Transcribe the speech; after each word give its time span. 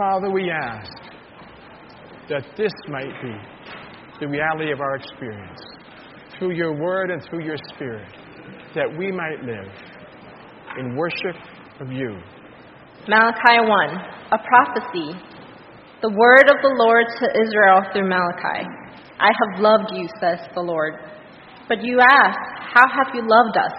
Father, 0.00 0.30
we 0.30 0.50
ask 0.50 0.90
that 2.30 2.42
this 2.56 2.72
might 2.88 3.12
be 3.20 3.36
the 4.18 4.28
reality 4.28 4.72
of 4.72 4.80
our 4.80 4.96
experience 4.96 5.60
through 6.38 6.52
your 6.52 6.72
word 6.72 7.10
and 7.10 7.22
through 7.28 7.44
your 7.44 7.58
spirit, 7.74 8.08
that 8.74 8.88
we 8.98 9.12
might 9.12 9.44
live 9.44 9.70
in 10.78 10.96
worship 10.96 11.36
of 11.80 11.92
you. 11.92 12.16
Malachi 13.08 13.60
1, 13.60 13.90
a 14.32 14.38
prophecy. 14.38 15.20
The 16.00 16.08
word 16.08 16.48
of 16.48 16.62
the 16.62 16.74
Lord 16.78 17.04
to 17.18 17.26
Israel 17.38 17.82
through 17.92 18.08
Malachi. 18.08 18.64
I 19.20 19.28
have 19.28 19.60
loved 19.60 19.92
you, 19.92 20.08
says 20.18 20.38
the 20.54 20.62
Lord. 20.62 20.94
But 21.68 21.84
you 21.84 22.00
ask, 22.00 22.38
How 22.72 22.88
have 22.88 23.14
you 23.14 23.20
loved 23.20 23.58
us? 23.58 23.76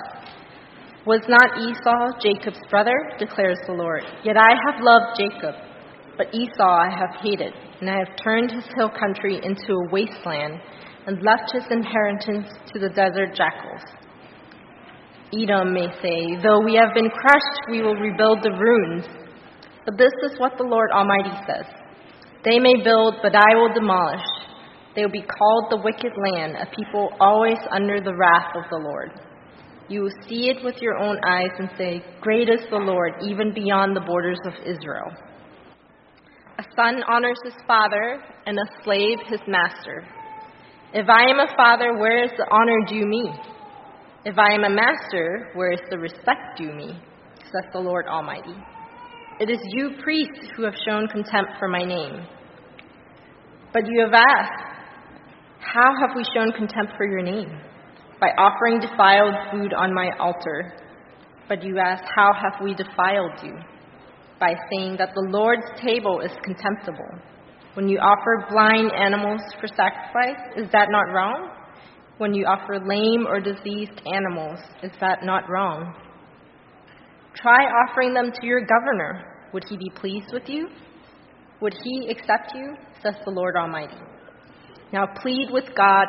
Was 1.04 1.22
not 1.28 1.58
Esau 1.58 2.20
Jacob's 2.22 2.62
brother? 2.70 2.94
declares 3.18 3.58
the 3.66 3.74
Lord. 3.74 4.04
Yet 4.24 4.38
I 4.38 4.54
have 4.70 4.84
loved 4.84 5.18
Jacob, 5.18 5.56
but 6.18 6.34
Esau 6.34 6.64
I 6.64 6.90
have 6.90 7.16
hated, 7.22 7.54
and 7.80 7.90
I 7.90 7.98
have 7.98 8.18
turned 8.24 8.52
his 8.52 8.66
hill 8.76 8.90
country 8.90 9.40
into 9.44 9.74
a 9.74 9.90
wasteland, 9.92 10.60
and 11.08 11.24
left 11.24 11.52
his 11.54 11.64
inheritance 11.72 12.48
to 12.74 12.80
the 12.80 12.90
desert 12.90 13.36
jackals. 13.36 13.82
Edom 15.34 15.74
may 15.74 15.88
say, 16.02 16.38
Though 16.44 16.62
we 16.64 16.76
have 16.76 16.94
been 16.94 17.10
crushed, 17.10 17.72
we 17.72 17.82
will 17.82 17.96
rebuild 17.96 18.44
the 18.44 18.52
ruins. 18.52 19.06
But 19.86 19.98
this 19.98 20.14
is 20.30 20.40
what 20.40 20.58
the 20.58 20.64
Lord 20.64 20.92
Almighty 20.92 21.34
says 21.48 21.66
They 22.44 22.60
may 22.60 22.84
build, 22.84 23.16
but 23.24 23.34
I 23.34 23.56
will 23.56 23.74
demolish. 23.74 24.22
They 24.96 25.04
will 25.04 25.12
be 25.12 25.24
called 25.24 25.72
the 25.72 25.82
wicked 25.84 26.12
land, 26.32 26.56
a 26.58 26.68
people 26.76 27.10
always 27.20 27.58
under 27.72 28.02
the 28.02 28.16
wrath 28.16 28.52
of 28.56 28.64
the 28.70 28.78
Lord. 28.78 29.12
You 29.88 30.02
will 30.02 30.28
see 30.28 30.50
it 30.50 30.64
with 30.64 30.76
your 30.82 30.98
own 30.98 31.18
eyes 31.26 31.52
and 31.60 31.70
say, 31.78 32.04
Great 32.20 32.50
is 32.50 32.62
the 32.70 32.78
Lord, 32.78 33.14
even 33.24 33.54
beyond 33.54 33.96
the 33.96 34.02
borders 34.02 34.40
of 34.46 34.54
Israel. 34.66 35.12
A 36.60 36.64
son 36.76 37.04
honors 37.08 37.40
his 37.44 37.56
father, 37.66 38.22
and 38.46 38.58
a 38.58 38.84
slave 38.84 39.20
his 39.28 39.42
master. 39.48 40.06
If 40.94 41.08
I 41.10 41.30
am 41.30 41.40
a 41.40 41.56
father, 41.56 41.98
where 41.98 42.24
is 42.24 42.32
the 42.38 42.48
honor 42.52 42.78
due 42.88 43.06
me? 43.06 43.32
If 44.26 44.38
I 44.38 44.54
am 44.54 44.64
a 44.66 44.70
master, 44.70 45.50
where 45.54 45.72
is 45.72 45.80
the 45.90 45.98
respect 45.98 46.58
due 46.58 46.74
me? 46.74 47.00
Says 47.44 47.72
the 47.74 47.80
Lord 47.80 48.06
Almighty. 48.08 48.56
It 49.40 49.50
is 49.50 49.60
you, 49.74 49.92
priests, 50.04 50.52
who 50.56 50.64
have 50.64 50.76
shown 50.86 51.08
contempt 51.08 51.54
for 51.58 51.68
my 51.68 51.84
name. 51.84 52.28
But 53.74 53.88
you 53.88 54.02
have 54.02 54.14
asked, 54.14 54.64
How 55.60 55.90
have 56.00 56.16
we 56.16 56.24
shown 56.36 56.52
contempt 56.52 56.94
for 56.98 57.08
your 57.08 57.24
name? 57.24 57.50
By 58.20 58.28
offering 58.38 58.80
defiled 58.80 59.34
food 59.52 59.74
on 59.74 59.94
my 59.94 60.10
altar. 60.20 60.74
But 61.48 61.64
you 61.64 61.80
ask, 61.80 62.04
How 62.16 62.32
have 62.34 62.62
we 62.64 62.76
defiled 62.76 63.40
you? 63.44 63.56
By 64.42 64.56
saying 64.72 64.98
that 64.98 65.14
the 65.14 65.30
Lord's 65.30 65.68
table 65.80 66.20
is 66.20 66.32
contemptible. 66.44 67.08
When 67.76 67.88
you 67.88 68.00
offer 68.00 68.48
blind 68.50 68.92
animals 68.92 69.40
for 69.62 69.68
sacrifice, 69.68 70.42
is 70.58 70.68
that 70.74 70.88
not 70.90 71.14
wrong? 71.14 71.52
When 72.18 72.34
you 72.34 72.46
offer 72.46 72.80
lame 72.86 73.28
or 73.28 73.40
diseased 73.40 74.02
animals, 74.12 74.60
is 74.84 74.92
that 75.00 75.20
not 75.24 75.50
wrong? 75.50 75.94
Try 77.36 77.66
offering 77.66 78.14
them 78.14 78.32
to 78.32 78.46
your 78.46 78.62
governor. 78.62 79.24
Would 79.54 79.66
he 79.70 79.78
be 79.78 79.92
pleased 79.96 80.34
with 80.34 80.48
you? 80.48 80.68
Would 81.62 81.76
he 81.84 82.10
accept 82.10 82.54
you? 82.56 82.76
Says 83.04 83.16
the 83.24 83.32
Lord 83.32 83.56
Almighty. 83.56 83.98
Now 84.92 85.06
plead 85.22 85.50
with 85.52 85.66
God 85.76 86.08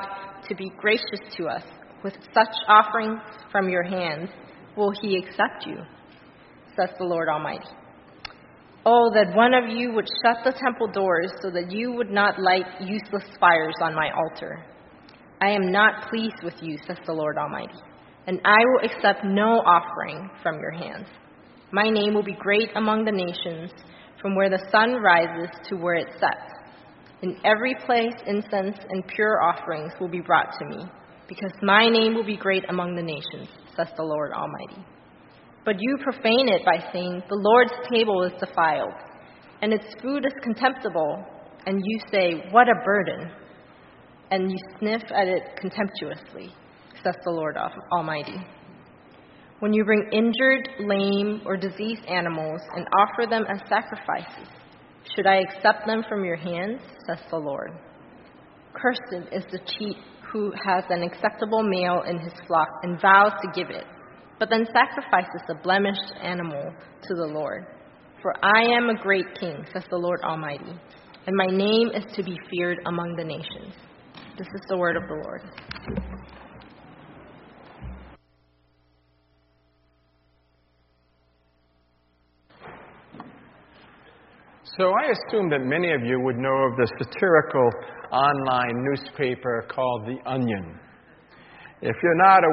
to 0.48 0.54
be 0.54 0.72
gracious 0.78 1.20
to 1.36 1.48
us. 1.48 1.62
With 2.02 2.14
such 2.34 2.54
offerings 2.66 3.20
from 3.52 3.68
your 3.68 3.84
hands, 3.84 4.30
will 4.76 4.92
he 5.02 5.16
accept 5.18 5.66
you? 5.66 5.76
Says 6.76 6.88
the 6.98 7.04
Lord 7.04 7.28
Almighty. 7.28 7.68
Oh, 8.84 9.10
that 9.14 9.36
one 9.36 9.54
of 9.54 9.68
you 9.68 9.92
would 9.92 10.08
shut 10.24 10.38
the 10.44 10.58
temple 10.58 10.88
doors 10.88 11.30
so 11.40 11.50
that 11.50 11.70
you 11.70 11.92
would 11.92 12.10
not 12.10 12.40
light 12.40 12.66
useless 12.80 13.22
fires 13.38 13.76
on 13.80 13.94
my 13.94 14.10
altar. 14.10 14.64
I 15.40 15.50
am 15.50 15.70
not 15.70 16.08
pleased 16.10 16.42
with 16.42 16.54
you, 16.60 16.76
says 16.86 16.96
the 17.06 17.12
Lord 17.12 17.38
Almighty, 17.38 17.78
and 18.26 18.40
I 18.44 18.58
will 18.58 18.90
accept 18.90 19.24
no 19.24 19.60
offering 19.60 20.28
from 20.42 20.58
your 20.58 20.72
hands. 20.72 21.06
My 21.70 21.90
name 21.90 22.12
will 22.12 22.24
be 22.24 22.36
great 22.38 22.70
among 22.74 23.04
the 23.04 23.12
nations, 23.12 23.70
from 24.20 24.34
where 24.34 24.50
the 24.50 24.64
sun 24.72 24.94
rises 24.94 25.50
to 25.68 25.76
where 25.76 25.94
it 25.94 26.08
sets. 26.18 26.52
In 27.22 27.36
every 27.44 27.76
place, 27.86 28.14
incense 28.26 28.78
and 28.88 29.06
pure 29.06 29.40
offerings 29.42 29.92
will 30.00 30.10
be 30.10 30.20
brought 30.20 30.58
to 30.58 30.64
me, 30.66 30.84
because 31.28 31.52
my 31.62 31.88
name 31.88 32.14
will 32.14 32.26
be 32.26 32.36
great 32.36 32.64
among 32.68 32.96
the 32.96 33.02
nations, 33.02 33.48
says 33.76 33.88
the 33.96 34.02
Lord 34.02 34.32
Almighty. 34.32 34.84
But 35.64 35.76
you 35.78 35.96
profane 36.02 36.48
it 36.48 36.64
by 36.64 36.84
saying, 36.92 37.22
The 37.28 37.36
Lord's 37.36 37.72
table 37.92 38.24
is 38.24 38.32
defiled, 38.40 38.94
and 39.60 39.72
its 39.72 39.86
food 40.02 40.26
is 40.26 40.32
contemptible, 40.42 41.24
and 41.66 41.80
you 41.84 42.00
say, 42.10 42.44
What 42.50 42.68
a 42.68 42.84
burden! 42.84 43.30
And 44.30 44.50
you 44.50 44.56
sniff 44.78 45.02
at 45.14 45.28
it 45.28 45.42
contemptuously, 45.60 46.52
says 47.04 47.14
the 47.24 47.30
Lord 47.30 47.56
Almighty. 47.92 48.44
When 49.60 49.72
you 49.72 49.84
bring 49.84 50.08
injured, 50.10 50.68
lame, 50.80 51.42
or 51.44 51.56
diseased 51.56 52.04
animals 52.08 52.60
and 52.74 52.86
offer 52.98 53.30
them 53.30 53.44
as 53.48 53.60
sacrifices, 53.68 54.48
should 55.14 55.26
I 55.26 55.42
accept 55.42 55.86
them 55.86 56.02
from 56.08 56.24
your 56.24 56.36
hands? 56.36 56.80
says 57.06 57.18
the 57.30 57.36
Lord. 57.36 57.70
Cursed 58.72 59.30
is 59.30 59.44
the 59.52 59.60
cheat 59.78 59.98
who 60.32 60.50
has 60.66 60.82
an 60.88 61.02
acceptable 61.02 61.62
male 61.62 62.02
in 62.08 62.18
his 62.18 62.32
flock 62.48 62.68
and 62.82 63.00
vows 63.00 63.32
to 63.42 63.48
give 63.54 63.70
it 63.70 63.84
but 64.42 64.50
then 64.50 64.66
sacrifices 64.72 65.40
a 65.50 65.54
blemished 65.62 66.14
animal 66.20 66.74
to 67.00 67.14
the 67.14 67.26
Lord. 67.32 67.64
For 68.20 68.34
I 68.44 68.76
am 68.76 68.90
a 68.90 69.00
great 69.00 69.38
king, 69.38 69.64
says 69.72 69.84
the 69.88 69.96
Lord 69.96 70.20
Almighty, 70.24 70.74
and 71.28 71.36
my 71.36 71.46
name 71.46 71.90
is 71.94 72.02
to 72.16 72.24
be 72.24 72.36
feared 72.50 72.78
among 72.86 73.14
the 73.16 73.22
nations. 73.22 73.72
This 74.36 74.48
is 74.48 74.62
the 74.68 74.76
word 74.76 74.96
of 74.96 75.04
the 75.04 75.14
Lord. 75.22 75.42
So 84.76 84.90
I 84.90 85.12
assume 85.12 85.50
that 85.50 85.60
many 85.60 85.92
of 85.92 86.00
you 86.02 86.18
would 86.18 86.38
know 86.38 86.48
of 86.48 86.76
the 86.78 86.88
satirical 86.98 87.70
online 88.10 88.84
newspaper 88.90 89.68
called 89.72 90.06
The 90.06 90.18
Onion. 90.28 90.80
If 91.82 91.96
you're 91.98 92.14
not 92.14 92.46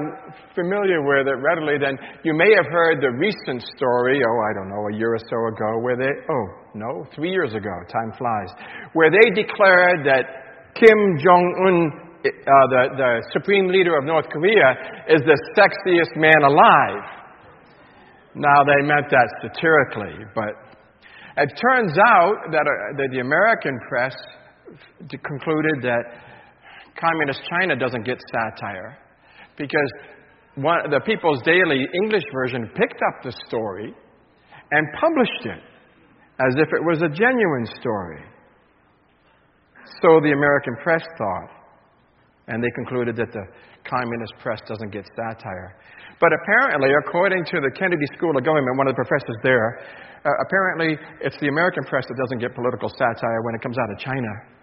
familiar 0.55 1.05
with 1.05 1.29
it 1.29 1.37
readily, 1.37 1.77
then 1.77 1.93
you 2.25 2.33
may 2.33 2.49
have 2.57 2.65
heard 2.65 2.97
the 2.97 3.13
recent 3.13 3.61
story, 3.77 4.17
oh, 4.25 4.39
I 4.41 4.51
don't 4.57 4.69
know, 4.73 4.89
a 4.89 4.97
year 4.97 5.13
or 5.13 5.21
so 5.21 5.37
ago, 5.53 5.77
where 5.85 5.95
they, 5.95 6.09
oh, 6.09 6.45
no, 6.73 7.05
three 7.13 7.29
years 7.29 7.53
ago, 7.53 7.69
time 7.93 8.09
flies, 8.17 8.49
where 8.93 9.11
they 9.13 9.29
declared 9.37 10.01
that 10.09 10.73
Kim 10.73 11.21
Jong 11.21 11.45
un, 11.61 11.77
uh, 12.25 12.65
the, 12.73 12.83
the 12.97 13.11
supreme 13.31 13.67
leader 13.67 13.95
of 13.99 14.03
North 14.03 14.25
Korea, 14.33 14.73
is 15.13 15.21
the 15.21 15.37
sexiest 15.53 16.17
man 16.17 16.41
alive. 16.41 17.05
Now, 18.33 18.65
they 18.65 18.81
meant 18.81 19.13
that 19.13 19.29
satirically, 19.45 20.25
but 20.33 20.57
it 21.37 21.53
turns 21.61 21.93
out 22.01 22.49
that, 22.49 22.65
uh, 22.65 22.97
that 22.97 23.09
the 23.11 23.19
American 23.19 23.77
press 23.87 24.15
concluded 25.21 25.83
that 25.83 26.01
Communist 26.99 27.41
China 27.47 27.75
doesn't 27.75 28.05
get 28.05 28.17
satire 28.33 28.97
because 29.59 29.91
one, 30.55 30.89
the 30.89 31.01
People's 31.05 31.43
Daily 31.43 31.85
English 32.01 32.23
version 32.33 32.71
picked 32.73 32.99
up 33.11 33.21
the 33.21 33.35
story 33.45 33.93
and 34.71 34.87
published 34.99 35.45
it 35.45 35.61
as 36.39 36.55
if 36.55 36.71
it 36.71 36.81
was 36.87 37.03
a 37.03 37.11
genuine 37.11 37.67
story. 37.79 38.23
So 40.01 40.23
the 40.23 40.31
American 40.31 40.75
press 40.81 41.03
thought, 41.17 41.51
and 42.47 42.63
they 42.63 42.71
concluded 42.73 43.15
that 43.17 43.31
the 43.31 43.45
communist 43.83 44.33
press 44.39 44.59
doesn't 44.67 44.91
get 44.91 45.05
satire. 45.15 45.75
But 46.19 46.31
apparently, 46.33 46.89
according 47.05 47.43
to 47.45 47.59
the 47.59 47.71
Kennedy 47.75 48.07
School 48.15 48.35
of 48.35 48.43
Government, 48.43 48.77
one 48.77 48.87
of 48.87 48.95
the 48.95 49.01
professors 49.03 49.37
there, 49.43 49.79
uh, 50.25 50.29
apparently 50.47 50.97
it's 51.21 51.37
the 51.39 51.47
American 51.47 51.83
press 51.83 52.05
that 52.07 52.17
doesn't 52.17 52.39
get 52.39 52.55
political 52.55 52.89
satire 52.89 53.41
when 53.43 53.55
it 53.55 53.61
comes 53.61 53.77
out 53.77 53.91
of 53.91 53.99
China. 53.99 54.58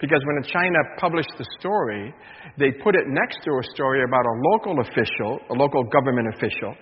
Because 0.00 0.20
when 0.26 0.42
China 0.42 0.78
published 0.98 1.32
the 1.38 1.46
story, 1.58 2.12
they 2.58 2.70
put 2.82 2.94
it 2.94 3.06
next 3.06 3.38
to 3.44 3.50
a 3.50 3.64
story 3.74 4.02
about 4.02 4.26
a 4.26 4.34
local 4.52 4.80
official, 4.80 5.38
a 5.50 5.54
local 5.54 5.84
government 5.84 6.28
official, 6.34 6.74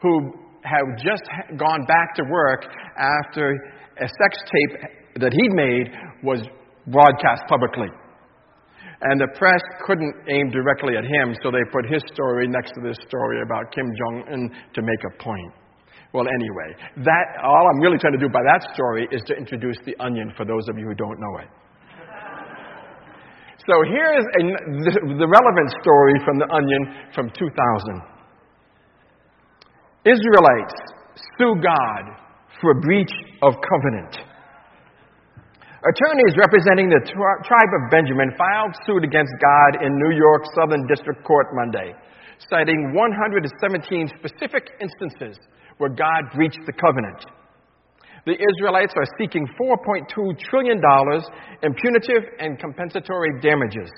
who 0.00 0.32
had 0.62 0.82
just 0.98 1.22
gone 1.58 1.84
back 1.86 2.14
to 2.14 2.22
work 2.30 2.64
after 2.96 3.52
a 4.00 4.08
sex 4.08 4.38
tape 4.46 5.20
that 5.20 5.32
he'd 5.32 5.52
made 5.52 5.90
was 6.22 6.40
broadcast 6.86 7.42
publicly. 7.48 7.88
And 9.02 9.20
the 9.20 9.26
press 9.36 9.60
couldn't 9.84 10.14
aim 10.30 10.50
directly 10.50 10.96
at 10.96 11.02
him, 11.02 11.34
so 11.42 11.50
they 11.50 11.66
put 11.72 11.90
his 11.90 12.02
story 12.14 12.46
next 12.46 12.70
to 12.74 12.80
this 12.80 12.96
story 13.08 13.42
about 13.42 13.72
Kim 13.74 13.86
Jong 13.98 14.22
un 14.32 14.50
to 14.74 14.82
make 14.82 15.02
a 15.02 15.22
point. 15.22 15.52
Well, 16.14 16.26
anyway, 16.28 16.76
that, 17.02 17.26
all 17.42 17.66
I'm 17.74 17.80
really 17.80 17.98
trying 17.98 18.12
to 18.12 18.18
do 18.18 18.28
by 18.28 18.42
that 18.46 18.62
story 18.74 19.08
is 19.10 19.22
to 19.26 19.34
introduce 19.34 19.76
the 19.84 19.96
onion 19.98 20.32
for 20.36 20.44
those 20.44 20.68
of 20.68 20.78
you 20.78 20.86
who 20.86 20.94
don't 20.94 21.18
know 21.18 21.38
it. 21.38 21.48
So 23.62 23.78
here's 23.86 24.26
a, 24.26 24.42
the, 24.90 24.92
the 25.22 25.28
relevant 25.30 25.70
story 25.78 26.18
from 26.26 26.42
the 26.42 26.50
Onion 26.50 27.14
from 27.14 27.30
2000. 27.30 27.46
Israelites 30.02 30.74
sue 31.38 31.54
God 31.62 32.02
for 32.58 32.74
breach 32.82 33.12
of 33.42 33.54
covenant. 33.62 34.18
Attorneys 35.82 36.34
representing 36.38 36.90
the 36.90 37.02
tribe 37.06 37.72
of 37.78 37.90
Benjamin 37.90 38.34
filed 38.34 38.74
suit 38.86 39.06
against 39.06 39.34
God 39.38 39.82
in 39.82 39.94
New 39.94 40.14
York 40.14 40.42
Southern 40.58 40.86
District 40.86 41.22
Court 41.22 41.46
Monday, 41.54 41.94
citing 42.50 42.94
117 42.94 44.10
specific 44.18 44.74
instances 44.82 45.38
where 45.78 45.90
God 45.90 46.34
breached 46.34 46.66
the 46.66 46.74
covenant. 46.74 47.26
The 48.24 48.38
Israelites 48.38 48.92
are 48.96 49.06
seeking 49.18 49.46
$4.2 49.60 50.38
trillion 50.38 50.80
in 51.62 51.74
punitive 51.74 52.22
and 52.38 52.58
compensatory 52.58 53.40
damages. 53.40 53.90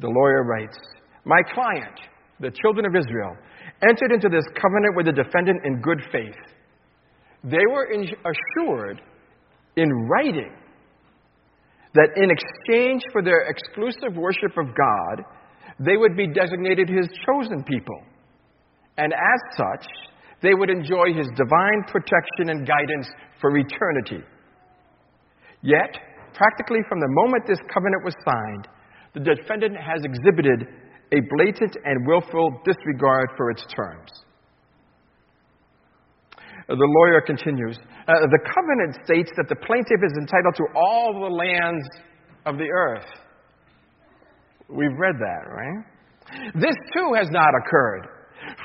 The 0.00 0.08
lawyer 0.08 0.44
writes 0.44 0.78
My 1.24 1.40
client, 1.52 1.98
the 2.40 2.50
children 2.62 2.86
of 2.86 2.96
Israel, 2.96 3.36
entered 3.82 4.12
into 4.12 4.28
this 4.28 4.44
covenant 4.60 4.96
with 4.96 5.06
the 5.06 5.12
defendant 5.12 5.60
in 5.64 5.80
good 5.82 6.00
faith. 6.10 6.36
They 7.44 7.66
were 7.70 7.84
assured 7.84 9.02
in 9.76 9.90
writing 10.08 10.52
that 11.94 12.08
in 12.16 12.30
exchange 12.30 13.02
for 13.12 13.22
their 13.22 13.42
exclusive 13.48 14.16
worship 14.16 14.56
of 14.58 14.66
God, 14.74 15.24
they 15.80 15.96
would 15.96 16.16
be 16.16 16.26
designated 16.26 16.88
His 16.88 17.08
chosen 17.26 17.62
people. 17.64 18.02
And 18.96 19.12
as 19.12 19.56
such, 19.56 19.86
they 20.42 20.54
would 20.54 20.70
enjoy 20.70 21.12
His 21.14 21.28
divine 21.36 21.82
protection 21.88 22.50
and 22.50 22.66
guidance 22.66 23.08
for 23.40 23.56
eternity. 23.56 24.24
Yet, 25.62 25.98
practically 26.34 26.80
from 26.88 27.00
the 27.00 27.08
moment 27.08 27.44
this 27.46 27.60
covenant 27.72 28.04
was 28.04 28.14
signed, 28.24 28.68
the 29.14 29.34
defendant 29.34 29.76
has 29.76 30.04
exhibited 30.04 30.68
a 31.12 31.20
blatant 31.36 31.76
and 31.84 32.06
willful 32.06 32.60
disregard 32.64 33.30
for 33.36 33.50
its 33.50 33.64
terms. 33.74 34.10
The 36.68 36.74
lawyer 36.74 37.20
continues 37.20 37.78
uh, 38.08 38.26
The 38.26 38.40
covenant 38.52 38.98
states 39.04 39.30
that 39.36 39.48
the 39.48 39.54
plaintiff 39.54 40.00
is 40.02 40.12
entitled 40.18 40.54
to 40.56 40.64
all 40.74 41.14
the 41.14 41.34
lands 41.34 41.86
of 42.44 42.58
the 42.58 42.68
earth. 42.68 43.06
We've 44.68 44.98
read 44.98 45.14
that, 45.18 45.48
right? 45.48 46.52
This 46.54 46.74
too 46.92 47.12
has 47.16 47.30
not 47.30 47.50
occurred. 47.54 48.08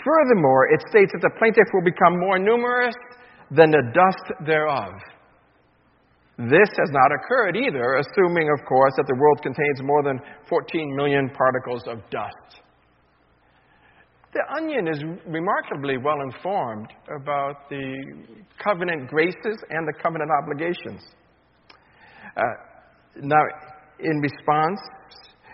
Furthermore, 0.03 0.73
it 0.73 0.81
states 0.89 1.11
that 1.13 1.21
the 1.21 1.33
plaintiff 1.37 1.67
will 1.73 1.83
become 1.83 2.19
more 2.19 2.39
numerous 2.39 2.95
than 3.51 3.71
the 3.71 3.83
dust 3.93 4.45
thereof. 4.45 4.93
This 6.37 6.69
has 6.73 6.89
not 6.89 7.11
occurred 7.11 7.55
either, 7.55 8.01
assuming, 8.01 8.49
of 8.49 8.65
course, 8.65 8.93
that 8.97 9.05
the 9.05 9.15
world 9.15 9.39
contains 9.43 9.83
more 9.83 10.01
than 10.01 10.19
14 10.49 10.95
million 10.95 11.29
particles 11.29 11.83
of 11.87 11.99
dust. 12.09 12.61
The 14.33 14.41
Onion 14.55 14.87
is 14.87 15.03
remarkably 15.27 15.97
well 15.97 16.21
informed 16.21 16.87
about 17.13 17.69
the 17.69 17.93
covenant 18.63 19.09
graces 19.09 19.57
and 19.69 19.85
the 19.85 19.93
covenant 20.01 20.31
obligations. 20.41 21.03
Uh, 22.37 22.41
now, 23.21 23.43
in 23.99 24.19
response, 24.19 24.79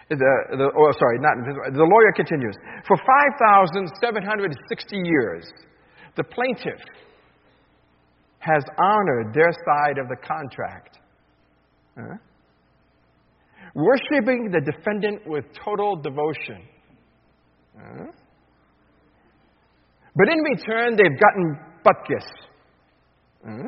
the, 0.10 0.16
the, 0.16 0.72
oh, 0.72 0.92
sorry, 0.98 1.20
not 1.20 1.36
the 1.74 1.84
lawyer 1.84 2.14
continues. 2.16 2.56
For 2.88 2.96
5,760 2.96 4.96
years, 4.96 5.52
the 6.16 6.24
plaintiff 6.24 6.80
has 8.40 8.64
honored 8.78 9.34
their 9.34 9.52
side 9.52 9.98
of 9.98 10.08
the 10.08 10.16
contract, 10.16 11.00
huh? 11.98 12.16
worshiping 13.76 14.50
the 14.52 14.62
defendant 14.62 15.24
with 15.26 15.44
total 15.64 15.98
devotion. 15.98 16.66
Huh? 17.76 18.06
But 20.16 20.30
in 20.30 20.40
return, 20.40 20.96
they've 20.96 21.20
gotten 21.20 21.60
butkus. 21.86 22.26
Hmm? 23.44 23.68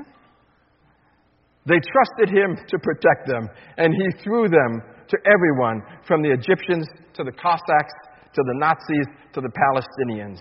They 1.65 1.75
trusted 1.75 2.29
him 2.35 2.55
to 2.55 2.79
protect 2.79 3.27
them, 3.27 3.49
and 3.77 3.93
he 3.93 4.23
threw 4.23 4.47
them 4.47 4.81
to 5.09 5.17
everyone, 5.25 5.81
from 6.07 6.21
the 6.21 6.31
Egyptians 6.31 6.87
to 7.13 7.23
the 7.23 7.31
Cossacks 7.31 7.93
to 8.33 8.41
the 8.45 8.53
Nazis 8.55 9.07
to 9.33 9.41
the 9.41 9.49
Palestinians. 9.49 10.39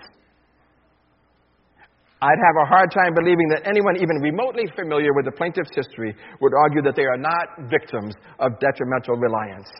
I'd 2.20 2.38
have 2.38 2.56
a 2.62 2.66
hard 2.66 2.90
time 2.90 3.14
believing 3.14 3.48
that 3.50 3.62
anyone 3.64 3.96
even 3.96 4.16
remotely 4.20 4.64
familiar 4.74 5.14
with 5.14 5.24
the 5.24 5.32
plaintiff's 5.32 5.70
history 5.74 6.14
would 6.40 6.52
argue 6.52 6.82
that 6.82 6.96
they 6.96 7.04
are 7.04 7.16
not 7.16 7.70
victims 7.70 8.12
of 8.40 8.58
detrimental 8.58 9.16
reliance. 9.16 9.70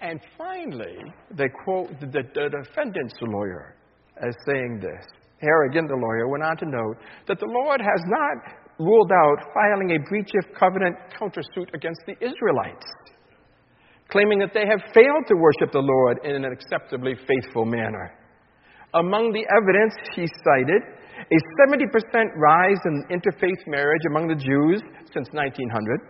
And 0.00 0.20
finally, 0.38 0.98
they 1.32 1.48
quote 1.64 1.90
the, 2.00 2.06
the 2.06 2.48
defendant's 2.48 3.14
lawyer 3.20 3.74
as 4.16 4.34
saying 4.46 4.80
this. 4.80 5.04
Harrigan, 5.40 5.86
the 5.86 5.96
lawyer, 5.96 6.28
went 6.28 6.44
on 6.44 6.56
to 6.58 6.64
note 6.64 6.96
that 7.26 7.38
the 7.38 7.46
Lord 7.46 7.80
has 7.80 8.00
not 8.06 8.54
ruled 8.78 9.12
out 9.12 9.52
filing 9.54 9.92
a 9.92 10.08
breach 10.08 10.30
of 10.38 10.54
covenant 10.58 10.96
countersuit 11.18 11.72
against 11.74 12.00
the 12.06 12.14
Israelites, 12.24 12.86
claiming 14.08 14.38
that 14.38 14.52
they 14.54 14.66
have 14.66 14.80
failed 14.92 15.24
to 15.28 15.36
worship 15.36 15.72
the 15.72 15.78
Lord 15.78 16.18
in 16.24 16.34
an 16.34 16.44
acceptably 16.44 17.14
faithful 17.14 17.64
manner. 17.64 18.12
Among 18.94 19.32
the 19.32 19.46
evidence 19.50 19.94
he 20.14 20.26
cited, 20.44 20.82
a 21.18 21.38
70% 21.68 21.86
rise 22.36 22.78
in 22.86 23.04
interfaith 23.10 23.66
marriage 23.66 24.02
among 24.10 24.28
the 24.28 24.34
Jews 24.34 24.80
since 25.12 25.28
1900, 25.32 26.00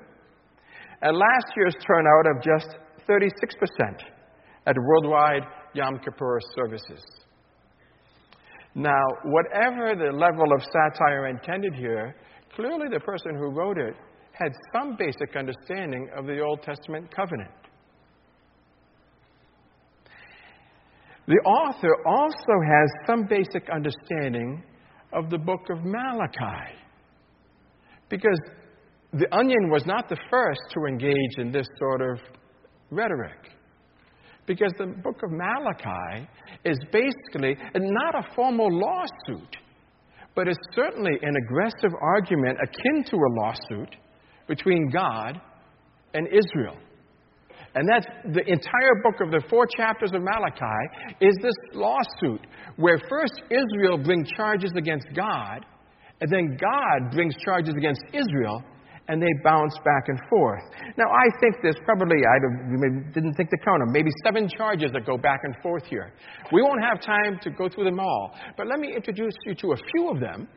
and 1.02 1.16
last 1.16 1.46
year's 1.56 1.76
turnout 1.86 2.26
of 2.34 2.42
just 2.42 2.76
36% 3.08 3.30
at 4.66 4.76
worldwide 4.78 5.42
Yom 5.74 5.98
Kippur 5.98 6.40
services. 6.54 7.04
Now, 8.74 9.04
whatever 9.24 9.94
the 9.94 10.10
level 10.16 10.52
of 10.52 10.62
satire 10.62 11.28
intended 11.28 11.74
here, 11.74 12.16
clearly 12.54 12.86
the 12.90 13.00
person 13.00 13.34
who 13.36 13.50
wrote 13.50 13.78
it 13.78 13.94
had 14.32 14.52
some 14.72 14.96
basic 14.96 15.36
understanding 15.36 16.08
of 16.16 16.26
the 16.26 16.40
Old 16.40 16.62
Testament 16.62 17.14
covenant. 17.14 17.50
The 21.26 21.40
author 21.46 21.94
also 22.06 22.54
has 22.66 22.90
some 23.06 23.24
basic 23.26 23.68
understanding 23.70 24.62
of 25.12 25.30
the 25.30 25.38
book 25.38 25.60
of 25.70 25.78
Malachi. 25.84 26.74
Because 28.10 28.38
the 29.12 29.32
onion 29.34 29.70
was 29.70 29.86
not 29.86 30.08
the 30.08 30.18
first 30.30 30.60
to 30.70 30.84
engage 30.86 31.38
in 31.38 31.50
this 31.50 31.66
sort 31.78 32.02
of 32.02 32.20
rhetoric. 32.90 33.50
Because 34.46 34.72
the 34.76 34.86
book 34.86 35.22
of 35.22 35.30
Malachi 35.30 36.28
is 36.64 36.78
basically 36.92 37.56
not 37.74 38.14
a 38.14 38.34
formal 38.34 38.68
lawsuit, 38.70 39.56
but 40.34 40.48
is 40.48 40.58
certainly 40.74 41.12
an 41.22 41.34
aggressive 41.36 41.92
argument 42.00 42.58
akin 42.62 43.04
to 43.04 43.16
a 43.16 43.30
lawsuit 43.40 43.96
between 44.48 44.90
God 44.90 45.40
and 46.12 46.26
Israel. 46.28 46.76
And 47.74 47.88
that's 47.88 48.06
the 48.32 48.42
entire 48.46 48.94
book 49.02 49.20
of 49.20 49.30
the 49.30 49.42
four 49.48 49.66
chapters 49.76 50.12
of 50.14 50.22
Malachi 50.22 51.16
is 51.20 51.34
this 51.42 51.54
lawsuit 51.72 52.46
where 52.76 52.98
first 53.08 53.42
Israel 53.50 53.98
brings 53.98 54.28
charges 54.36 54.70
against 54.76 55.06
God, 55.14 55.66
and 56.20 56.30
then 56.30 56.56
God 56.60 57.12
brings 57.12 57.34
charges 57.44 57.74
against 57.76 58.02
Israel, 58.12 58.62
and 59.08 59.20
they 59.20 59.28
bounce 59.42 59.74
back 59.84 60.08
and 60.08 60.18
forth. 60.30 60.62
Now, 60.96 61.04
I 61.04 61.28
think 61.40 61.56
there's 61.62 61.78
probably, 61.84 62.16
I 62.16 62.38
didn't 63.12 63.34
think 63.34 63.50
to 63.50 63.58
count 63.64 63.80
them, 63.80 63.92
maybe 63.92 64.10
seven 64.24 64.48
charges 64.48 64.92
that 64.92 65.04
go 65.04 65.18
back 65.18 65.40
and 65.44 65.54
forth 65.62 65.84
here. 65.86 66.12
We 66.52 66.62
won't 66.62 66.82
have 66.82 67.00
time 67.00 67.38
to 67.42 67.50
go 67.50 67.68
through 67.68 67.84
them 67.84 68.00
all, 68.00 68.34
but 68.56 68.66
let 68.66 68.78
me 68.78 68.94
introduce 68.94 69.34
you 69.44 69.54
to 69.56 69.72
a 69.72 69.76
few 69.92 70.08
of 70.08 70.20
them, 70.20 70.48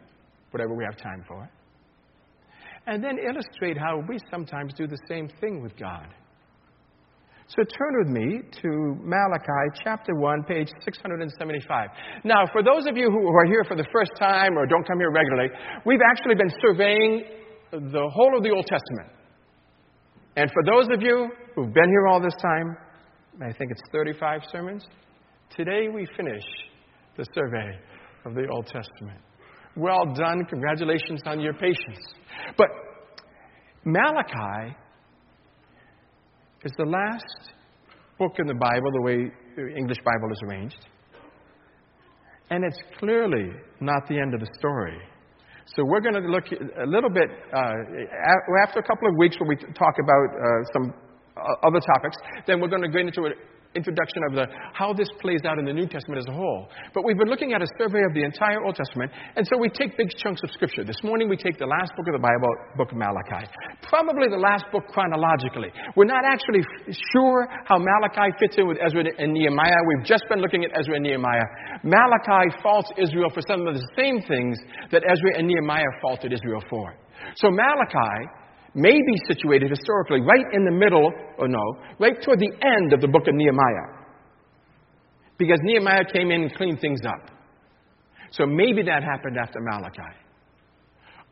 whatever 0.51 0.73
we 0.75 0.85
have 0.85 0.97
time 0.97 1.23
for, 1.27 1.49
and 2.85 3.03
then 3.03 3.17
illustrate 3.19 3.77
how 3.77 4.01
we 4.07 4.17
sometimes 4.31 4.73
do 4.75 4.87
the 4.87 4.99
same 5.09 5.29
thing 5.41 5.61
with 5.61 5.77
God. 5.77 6.07
So 7.49 7.63
turn 7.63 7.95
with 7.99 8.09
me 8.09 8.41
to 8.61 8.69
Malachi 9.03 9.79
chapter 9.81 10.13
1, 10.15 10.43
page 10.43 10.67
675. 10.83 11.89
Now, 12.25 12.45
for 12.51 12.61
those 12.61 12.87
of 12.87 12.97
you 12.97 13.09
who 13.09 13.27
are 13.27 13.45
here 13.45 13.63
for 13.63 13.77
the 13.77 13.87
first 13.91 14.11
time 14.19 14.57
or 14.57 14.65
don't 14.65 14.85
come 14.85 14.99
here 14.99 15.11
regularly, 15.11 15.49
we've 15.85 16.03
actually 16.11 16.35
been 16.35 16.51
surveying 16.61 17.23
the 17.71 18.09
whole 18.13 18.38
of 18.38 18.43
the 18.43 18.51
Old 18.51 18.65
Testament. 18.65 19.09
And 20.36 20.50
for 20.51 20.63
those 20.63 20.88
of 20.93 21.01
you 21.01 21.29
who've 21.55 21.74
been 21.74 21.89
here 21.89 22.07
all 22.07 22.21
this 22.21 22.36
time, 22.41 22.77
I 23.41 23.51
think 23.53 23.71
it's 23.71 23.81
35 23.91 24.41
sermons, 24.51 24.86
today 25.55 25.88
we 25.93 26.07
finish 26.15 26.43
the 27.17 27.25
survey 27.33 27.79
of 28.25 28.36
the 28.36 28.47
Old 28.51 28.67
Testament. 28.67 29.19
Well 29.75 30.13
done. 30.15 30.43
Congratulations 30.50 31.21
on 31.25 31.39
your 31.39 31.53
patience. 31.53 32.13
But 32.57 32.67
Malachi 33.86 34.75
is 36.63 36.71
the 36.77 36.86
last 36.86 37.53
book 38.17 38.33
in 38.39 38.47
the 38.47 38.55
Bible, 38.55 38.91
the 38.91 39.01
way 39.01 39.31
the 39.55 39.75
English 39.75 39.97
Bible 39.97 40.31
is 40.31 40.41
arranged. 40.47 40.88
And 42.50 42.63
it's 42.63 42.79
clearly 43.00 43.51
not 43.79 44.07
the 44.07 44.19
end 44.19 44.33
of 44.33 44.39
the 44.39 44.50
story. 44.57 44.97
So 45.75 45.83
we're 45.83 46.00
going 46.00 46.15
to 46.15 46.27
look 46.29 46.45
a 46.51 46.88
little 46.88 47.09
bit, 47.09 47.27
uh, 47.53 47.74
after 48.63 48.79
a 48.79 48.83
couple 48.88 49.09
of 49.09 49.15
weeks 49.17 49.36
where 49.39 49.50
we 49.50 49.55
talk 49.74 49.95
about 50.00 50.29
uh, 50.31 50.63
some 50.71 50.93
uh, 51.36 51.67
other 51.67 51.79
topics, 51.79 52.15
then 52.47 52.62
we're 52.62 52.69
going 52.69 52.83
to 52.83 52.89
go 52.89 53.00
into 53.00 53.21
a, 53.27 53.31
introduction 53.77 54.25
of 54.27 54.34
the, 54.34 54.46
how 54.74 54.91
this 54.91 55.07
plays 55.22 55.46
out 55.46 55.60
in 55.62 55.65
the 55.65 55.74
New 55.74 55.86
Testament 55.86 56.17
as 56.17 56.27
a 56.27 56.34
whole. 56.34 56.67
But 56.93 57.05
we've 57.05 57.17
been 57.17 57.29
looking 57.29 57.53
at 57.53 57.62
a 57.62 57.69
survey 57.77 58.01
of 58.10 58.17
the 58.17 58.25
entire 58.25 58.65
Old 58.65 58.75
Testament, 58.75 59.13
and 59.38 59.46
so 59.46 59.57
we 59.57 59.69
take 59.69 59.96
big 59.96 60.10
chunks 60.17 60.41
of 60.43 60.50
Scripture. 60.51 60.84
This 60.84 61.00
morning 61.03 61.29
we 61.29 61.38
take 61.38 61.62
the 61.62 61.69
last 61.69 61.93
book 61.96 62.10
of 62.10 62.17
the 62.17 62.25
Bible, 62.25 62.50
book 62.75 62.89
of 62.91 62.98
Malachi. 62.98 63.46
Probably 63.86 64.27
the 64.27 64.41
last 64.41 64.65
book 64.74 64.89
chronologically. 64.89 65.69
We're 65.96 66.10
not 66.10 66.25
actually 66.25 66.65
sure 67.13 67.48
how 67.69 67.77
Malachi 67.77 68.34
fits 68.41 68.57
in 68.57 68.67
with 68.67 68.77
Ezra 68.81 69.05
and 69.05 69.34
Nehemiah. 69.34 69.77
We've 69.93 70.05
just 70.05 70.25
been 70.27 70.41
looking 70.41 70.65
at 70.65 70.74
Ezra 70.74 70.96
and 70.96 71.05
Nehemiah. 71.05 71.46
Malachi 71.84 72.50
faults 72.63 72.89
Israel 72.98 73.29
for 73.29 73.41
some 73.48 73.67
of 73.67 73.75
the 73.75 73.86
same 73.96 74.22
things 74.25 74.57
that 74.91 75.03
Ezra 75.05 75.38
and 75.38 75.48
Nehemiah 75.48 75.93
faulted 76.01 76.34
Israel 76.34 76.63
for. 76.69 76.96
So 77.36 77.50
Malachi 77.51 78.46
may 78.77 78.93
be 78.93 79.17
situated 79.27 79.72
historically 79.72 80.22
right 80.22 80.46
in 80.53 80.63
the 80.63 80.72
middle, 80.72 81.12
or 81.38 81.48
no, 81.48 81.65
right 82.00 82.22
toward 82.22 82.39
the 82.39 82.53
end 82.62 82.93
of 82.93 83.01
the 83.01 83.07
book 83.07 83.27
of 83.27 83.34
Nehemiah. 83.34 84.05
Because 85.38 85.60
Nehemiah 85.63 86.05
came 86.13 86.31
in 86.31 86.43
and 86.43 86.55
cleaned 86.55 86.79
things 86.79 87.01
up. 87.05 87.31
So 88.31 88.46
maybe 88.46 88.84
that 88.84 89.03
happened 89.03 89.38
after 89.38 89.60
Malachi. 89.60 90.15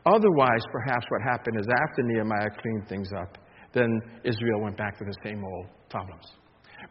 Otherwise, 0.06 0.62
perhaps 0.70 1.06
what 1.08 1.22
happened 1.22 1.58
is 1.60 1.66
after 1.66 2.02
Nehemiah 2.02 2.50
cleaned 2.60 2.88
things 2.88 3.08
up, 3.20 3.38
then 3.72 4.00
Israel 4.24 4.60
went 4.62 4.76
back 4.76 4.98
to 4.98 5.04
the 5.04 5.14
same 5.24 5.44
old 5.44 5.66
problems. 5.88 6.24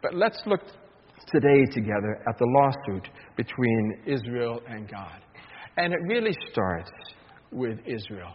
But 0.02 0.14
let's 0.14 0.40
look 0.46 0.60
today 1.32 1.64
together 1.72 2.22
at 2.28 2.38
the 2.38 2.46
lawsuit 2.46 3.08
between 3.36 4.02
Israel 4.06 4.60
and 4.68 4.90
God. 4.90 5.20
And 5.76 5.92
it 5.92 6.00
really 6.06 6.34
starts 6.50 6.90
with 7.50 7.78
Israel. 7.86 8.34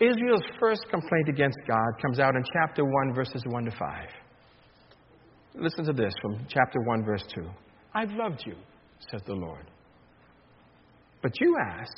Israel's 0.00 0.42
first 0.58 0.82
complaint 0.90 1.28
against 1.28 1.58
God 1.68 1.90
comes 2.02 2.18
out 2.18 2.34
in 2.34 2.42
chapter 2.52 2.84
1, 2.84 3.14
verses 3.14 3.42
1 3.46 3.64
to 3.64 3.70
5. 3.70 3.78
Listen 5.54 5.84
to 5.84 5.92
this 5.92 6.12
from 6.20 6.44
chapter 6.48 6.80
1, 6.80 7.04
verse 7.04 7.24
2. 7.34 7.42
I've 7.94 8.10
loved 8.10 8.42
you, 8.44 8.54
says 9.10 9.20
the 9.24 9.34
Lord. 9.34 9.70
But 11.22 11.32
you 11.40 11.56
ask, 11.64 11.92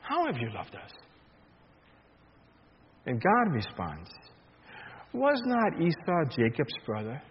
How 0.00 0.26
have 0.26 0.36
you 0.38 0.50
loved 0.52 0.74
us? 0.74 0.90
And 3.06 3.22
God 3.22 3.52
responds, 3.54 4.10
Was 5.12 5.40
not 5.46 5.80
Esau 5.80 6.36
Jacob's 6.36 6.74
brother? 6.84 7.22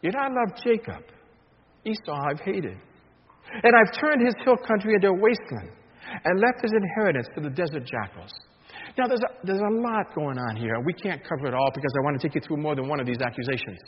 Yet 0.00 0.14
I 0.14 0.28
loved 0.28 0.62
Jacob. 0.62 1.02
Esau 1.84 2.16
I've 2.30 2.40
hated. 2.40 2.78
And 3.62 3.72
I've 3.74 4.00
turned 4.00 4.24
his 4.24 4.34
hill 4.44 4.56
country 4.56 4.94
into 4.94 5.08
a 5.08 5.12
wasteland 5.12 5.72
and 6.24 6.40
left 6.40 6.62
his 6.62 6.72
inheritance 6.72 7.28
to 7.34 7.40
the 7.40 7.50
desert 7.50 7.84
jackals. 7.84 8.32
Now, 8.96 9.06
there's 9.06 9.20
a, 9.20 9.46
there's 9.46 9.60
a 9.60 9.74
lot 9.82 10.14
going 10.14 10.38
on 10.38 10.56
here. 10.56 10.80
We 10.84 10.92
can't 10.92 11.22
cover 11.22 11.46
it 11.46 11.54
all 11.54 11.70
because 11.74 11.92
I 11.96 12.00
want 12.04 12.20
to 12.20 12.26
take 12.26 12.34
you 12.34 12.40
through 12.40 12.56
more 12.58 12.74
than 12.74 12.88
one 12.88 12.98
of 13.00 13.06
these 13.06 13.20
accusations. 13.20 13.78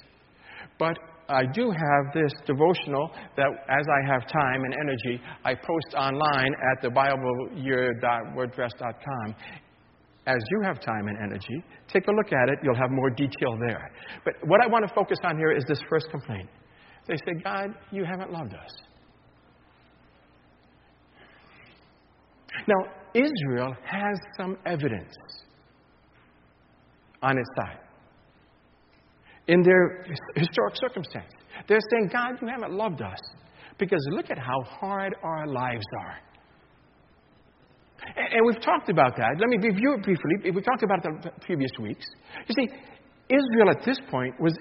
But 0.79 0.99
I 1.29 1.47
do 1.47 1.71
have 1.71 2.13
this 2.13 2.33
devotional 2.47 3.11
that, 3.37 3.47
as 3.69 3.87
I 3.89 4.03
have 4.13 4.27
time 4.27 4.65
and 4.65 4.75
energy, 4.75 5.21
I 5.45 5.55
post 5.55 5.95
online 5.97 6.55
at 6.55 6.83
thebibleyear.wordpress.com. 6.83 9.37
As 10.27 10.37
you 10.51 10.61
have 10.65 10.81
time 10.81 11.07
and 11.09 11.17
energy, 11.19 11.65
take 11.93 12.07
a 12.07 12.13
look 12.13 12.31
at 12.33 12.51
it. 12.51 12.59
You'll 12.63 12.77
have 12.77 12.91
more 12.91 13.09
detail 13.11 13.57
there. 13.67 13.91
But 14.25 14.35
what 14.47 14.63
I 14.63 14.67
want 14.67 14.87
to 14.87 14.95
focus 14.95 15.19
on 15.25 15.39
here 15.39 15.51
is 15.53 15.65
this 15.67 15.81
first 15.89 16.11
complaint. 16.11 16.51
They 17.09 17.17
say, 17.17 17.33
God, 17.43 17.75
you 17.91 18.05
haven't 18.05 18.31
loved 18.33 18.53
us. 18.55 18.71
Now, 22.67 22.93
Israel 23.15 23.75
has 23.85 24.19
some 24.39 24.57
evidence 24.67 25.15
on 27.23 27.39
its 27.39 27.49
side. 27.57 27.79
In 29.49 29.63
their 29.63 30.07
historic 30.37 30.77
circumstance, 30.77 31.33
they're 31.67 31.81
saying, 31.91 32.11
God, 32.13 32.37
you 32.41 32.49
haven't 32.49 32.73
loved 32.73 33.03
us 33.03 33.19
because 33.79 34.01
look 34.11 34.31
at 34.31 34.39
how 34.39 34.63
hard 34.65 35.15
our 35.23 35.47
lives 35.47 35.85
are. 36.01 36.19
And 38.17 38.47
we've 38.47 38.61
talked 38.63 38.89
about 38.89 39.17
that. 39.17 39.37
Let 39.39 39.49
me 39.49 39.59
review 39.61 39.95
it 39.99 40.03
briefly. 40.03 40.51
We 40.55 40.63
talked 40.63 40.83
about 40.83 41.05
it 41.05 41.23
the 41.23 41.45
previous 41.45 41.71
weeks. 41.81 42.07
You 42.49 42.55
see, 42.59 42.69
Israel 43.29 43.71
at 43.71 43.85
this 43.85 43.99
point 44.11 44.35
was 44.41 44.55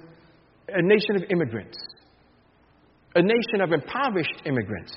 a 0.68 0.82
nation 0.82 1.16
of 1.16 1.24
immigrants, 1.32 1.78
a 3.16 3.22
nation 3.22 3.62
of 3.62 3.72
impoverished 3.72 4.42
immigrants. 4.46 4.94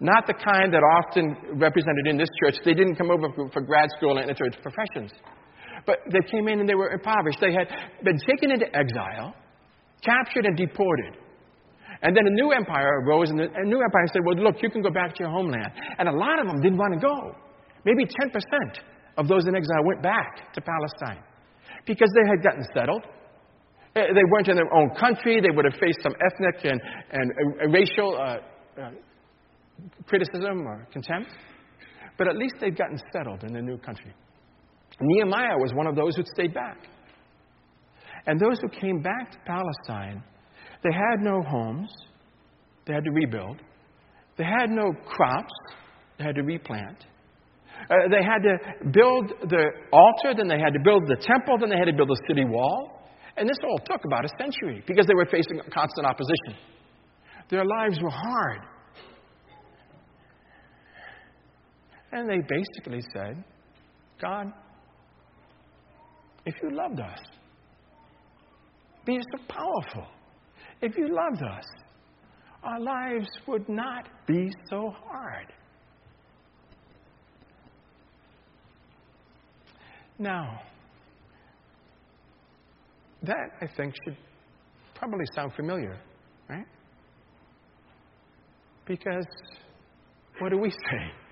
Not 0.00 0.26
the 0.26 0.34
kind 0.34 0.72
that 0.74 0.84
often 0.84 1.58
represented 1.58 2.06
in 2.06 2.18
this 2.18 2.28
church. 2.40 2.56
They 2.64 2.74
didn't 2.74 2.96
come 2.96 3.10
over 3.10 3.28
for, 3.52 3.60
grad 3.62 3.88
school 3.96 4.18
and 4.18 4.28
enter 4.28 4.44
into 4.44 4.58
professions. 4.60 5.12
But 5.86 6.00
they 6.12 6.20
came 6.30 6.48
in 6.48 6.60
and 6.60 6.68
they 6.68 6.74
were 6.74 6.90
impoverished. 6.90 7.38
They 7.40 7.52
had 7.52 7.68
been 8.04 8.18
taken 8.28 8.50
into 8.50 8.66
exile, 8.76 9.34
captured 10.04 10.44
and 10.44 10.56
deported. 10.56 11.16
And 12.02 12.14
then 12.14 12.26
a 12.26 12.30
new 12.30 12.52
empire 12.52 13.00
arose, 13.00 13.30
and 13.30 13.40
a 13.40 13.64
new 13.64 13.80
empire 13.80 14.06
said, 14.12 14.20
Well, 14.24 14.36
look, 14.36 14.62
you 14.62 14.68
can 14.68 14.82
go 14.82 14.90
back 14.90 15.14
to 15.14 15.24
your 15.24 15.30
homeland. 15.30 15.72
And 15.98 16.08
a 16.08 16.12
lot 16.12 16.40
of 16.40 16.46
them 16.46 16.60
didn't 16.60 16.76
want 16.76 16.92
to 16.92 17.00
go. 17.00 17.34
Maybe 17.86 18.04
10% 18.04 18.36
of 19.16 19.28
those 19.28 19.46
in 19.46 19.54
exile 19.54 19.84
went 19.86 20.02
back 20.02 20.52
to 20.52 20.60
Palestine 20.60 21.22
because 21.86 22.10
they 22.14 22.28
had 22.28 22.42
gotten 22.42 22.64
settled. 22.74 23.02
Eh, 23.94 24.12
they 24.12 24.24
weren't 24.30 24.48
in 24.48 24.56
their 24.56 24.74
own 24.74 24.90
country. 25.00 25.40
They 25.40 25.54
would 25.54 25.64
have 25.64 25.80
faced 25.80 26.02
some 26.02 26.14
ethnic 26.20 26.70
and, 26.70 26.80
and 27.12 27.72
racial 27.72 28.16
uh, 28.16 28.38
uh, 28.80 28.90
criticism 30.06 30.66
or 30.66 30.86
contempt, 30.92 31.30
but 32.18 32.28
at 32.28 32.36
least 32.36 32.54
they'd 32.60 32.76
gotten 32.76 32.98
settled 33.12 33.44
in 33.44 33.52
the 33.52 33.60
new 33.60 33.78
country. 33.78 34.12
Nehemiah 35.00 35.58
was 35.58 35.72
one 35.74 35.86
of 35.86 35.96
those 35.96 36.16
who 36.16 36.22
stayed 36.32 36.54
back. 36.54 36.78
And 38.26 38.40
those 38.40 38.58
who 38.60 38.68
came 38.68 39.02
back 39.02 39.30
to 39.32 39.38
Palestine, 39.46 40.22
they 40.82 40.92
had 40.92 41.20
no 41.20 41.42
homes, 41.42 41.90
they 42.86 42.94
had 42.94 43.04
to 43.04 43.10
rebuild. 43.10 43.60
They 44.36 44.44
had 44.44 44.70
no 44.70 44.92
crops, 45.06 45.52
they 46.18 46.24
had 46.24 46.34
to 46.34 46.42
replant. 46.42 47.04
Uh, 47.90 48.08
they 48.10 48.24
had 48.24 48.42
to 48.42 48.90
build 48.90 49.32
the 49.48 49.64
altar, 49.92 50.34
then 50.36 50.48
they 50.48 50.58
had 50.58 50.72
to 50.72 50.80
build 50.82 51.06
the 51.06 51.16
temple, 51.16 51.58
then 51.60 51.68
they 51.68 51.76
had 51.76 51.86
to 51.86 51.92
build 51.92 52.08
the 52.08 52.20
city 52.26 52.44
wall. 52.44 52.92
And 53.36 53.48
this 53.48 53.56
all 53.62 53.78
took 53.78 54.04
about 54.04 54.24
a 54.24 54.28
century 54.40 54.82
because 54.86 55.06
they 55.06 55.14
were 55.14 55.26
facing 55.26 55.60
constant 55.72 56.06
opposition. 56.06 56.56
Their 57.50 57.64
lives 57.64 58.00
were 58.02 58.10
hard. 58.10 58.60
And 62.12 62.28
they 62.28 62.38
basically 62.38 63.02
said, 63.14 63.42
God, 64.20 64.52
if 66.44 66.54
you 66.62 66.70
loved 66.70 67.00
us, 67.00 67.18
be 69.04 69.18
so 69.18 69.44
powerful. 69.48 70.06
If 70.80 70.96
you 70.96 71.08
loved 71.08 71.42
us, 71.42 71.64
our 72.62 72.80
lives 72.80 73.28
would 73.46 73.68
not 73.68 74.08
be 74.26 74.50
so 74.70 74.92
hard. 75.04 75.52
Now, 80.18 80.60
that 83.22 83.50
I 83.60 83.66
think 83.76 83.94
should 84.04 84.16
probably 84.94 85.26
sound 85.34 85.52
familiar, 85.54 85.98
right? 86.48 86.66
Because 88.86 89.26
what 90.38 90.50
do 90.50 90.58
we 90.58 90.70
say? 90.90 91.25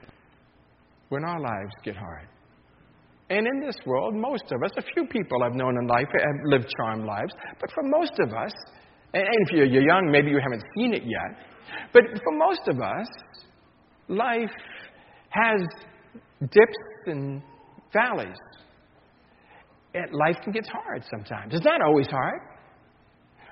When 1.08 1.24
our 1.24 1.40
lives 1.40 1.74
get 1.84 1.96
hard. 1.96 2.28
And 3.30 3.46
in 3.46 3.60
this 3.60 3.76
world, 3.86 4.14
most 4.14 4.44
of 4.52 4.62
us, 4.62 4.70
a 4.76 4.82
few 4.82 5.06
people 5.06 5.42
I've 5.42 5.54
known 5.54 5.76
in 5.78 5.86
life 5.86 6.06
have 6.12 6.34
lived 6.44 6.66
charmed 6.76 7.04
lives, 7.04 7.32
but 7.60 7.70
for 7.72 7.82
most 7.82 8.12
of 8.20 8.34
us, 8.34 8.52
and 9.14 9.24
if 9.46 9.52
you're 9.52 9.66
young, 9.66 10.10
maybe 10.10 10.30
you 10.30 10.40
haven't 10.42 10.64
seen 10.76 10.92
it 10.92 11.02
yet, 11.04 11.38
but 11.92 12.02
for 12.22 12.36
most 12.36 12.68
of 12.68 12.80
us, 12.80 13.06
life 14.08 14.50
has 15.30 15.60
dips 16.40 16.78
and 17.06 17.42
valleys. 17.92 18.36
And 19.94 20.12
life 20.12 20.36
can 20.42 20.52
get 20.52 20.66
hard 20.66 21.04
sometimes. 21.10 21.54
It's 21.54 21.64
not 21.64 21.80
always 21.80 22.08
hard. 22.08 22.40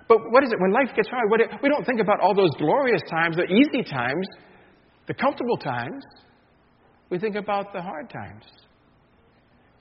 But 0.08 0.18
what 0.30 0.42
is 0.42 0.50
it? 0.52 0.60
When 0.60 0.72
life 0.72 0.94
gets 0.94 1.08
hard, 1.08 1.30
what, 1.30 1.40
we 1.62 1.68
don't 1.68 1.86
think 1.86 2.00
about 2.00 2.20
all 2.20 2.34
those 2.34 2.50
glorious 2.58 3.02
times, 3.08 3.36
the 3.36 3.44
easy 3.44 3.88
times, 3.88 4.26
the 5.06 5.14
comfortable 5.14 5.56
times. 5.56 6.02
We 7.12 7.18
think 7.18 7.36
about 7.36 7.74
the 7.74 7.82
hard 7.82 8.08
times. 8.08 8.44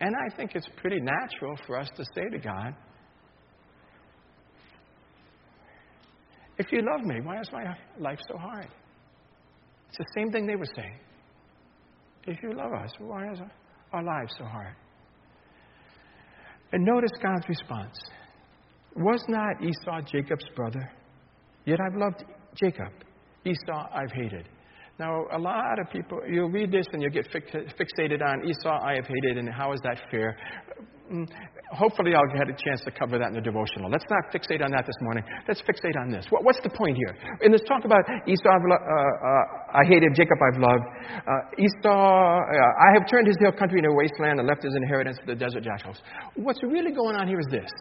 And 0.02 0.14
I 0.14 0.36
think 0.36 0.52
it's 0.54 0.68
pretty 0.82 1.00
natural 1.00 1.56
for 1.66 1.80
us 1.80 1.90
to 1.96 2.04
say 2.14 2.28
to 2.30 2.38
God, 2.38 2.76
If 6.58 6.74
you 6.74 6.82
love 6.82 7.06
me, 7.06 7.22
why 7.24 7.40
is 7.40 7.50
my 7.54 7.64
life 7.98 8.20
so 8.28 8.38
hard? 8.38 8.68
It's 9.88 9.98
the 9.98 10.06
same 10.14 10.30
thing 10.34 10.46
they 10.46 10.58
were 10.58 10.68
saying. 10.76 11.00
If 12.28 12.44
you 12.44 12.52
love 12.54 12.74
us, 12.74 12.92
why 13.00 13.32
is 13.32 13.40
our 13.94 14.04
lives 14.04 14.34
so 14.38 14.44
hard? 14.44 14.76
And 16.74 16.84
notice 16.84 17.12
God's 17.24 17.48
response. 17.48 17.98
Was 18.98 19.24
not 19.30 19.64
Esau 19.64 20.02
Jacob's 20.02 20.50
brother? 20.54 20.92
Yet 21.64 21.80
I've 21.80 21.98
loved 21.98 22.26
Jacob. 22.56 22.92
Esau 23.46 23.88
I've 23.94 24.12
hated. 24.12 24.50
Now, 25.02 25.26
a 25.34 25.40
lot 25.40 25.80
of 25.82 25.90
people, 25.90 26.22
you'll 26.30 26.52
read 26.52 26.72
this 26.72 26.86
and 26.94 27.02
you'll 27.02 27.10
get 27.10 27.26
fixated 27.34 28.22
on 28.22 28.48
Esau 28.48 28.78
I 28.86 28.94
have 29.02 29.08
hated 29.08 29.40
and 29.40 29.50
how 29.50 29.74
is 29.74 29.82
that 29.82 29.98
fair? 30.12 30.38
mm, 31.12 31.28
hopefully 31.74 32.14
I'll 32.14 32.30
get 32.38 32.46
a 32.46 32.54
chance 32.54 32.82
to 32.86 32.92
cover 32.92 33.18
that 33.18 33.30
in 33.30 33.34
the 33.34 33.42
devotional. 33.42 33.90
Let's 33.90 34.06
not 34.14 34.30
fixate 34.30 34.64
on 34.64 34.70
that 34.78 34.86
this 34.86 34.96
morning. 35.02 35.24
Let's 35.48 35.60
fixate 35.64 35.98
on 35.98 36.12
this. 36.12 36.28
What, 36.30 36.44
what's 36.44 36.62
the 36.62 36.70
point 36.70 36.98
here? 36.98 37.18
In 37.42 37.52
this 37.52 37.66
talk 37.68 37.82
about 37.84 38.06
Esau, 38.30 38.46
uh, 38.46 38.78
uh, 38.78 39.82
I 39.82 39.90
hated, 39.90 40.14
Jacob 40.14 40.38
I've 40.38 40.62
loved. 40.62 40.86
Uh, 40.86 41.66
Esau, 41.66 41.90
uh, 41.90 42.86
I 42.86 42.94
have 42.94 43.10
turned 43.10 43.26
his 43.26 43.38
hill 43.42 43.58
country 43.58 43.80
into 43.80 43.90
a 43.90 43.96
wasteland 43.98 44.38
and 44.38 44.48
left 44.48 44.62
his 44.62 44.76
inheritance 44.76 45.18
to 45.18 45.34
the 45.34 45.36
desert 45.36 45.64
jackals. 45.64 45.98
What's 46.36 46.62
really 46.62 46.92
going 46.92 47.16
on 47.16 47.28
here 47.28 47.40
is 47.40 47.50
this. 47.50 47.72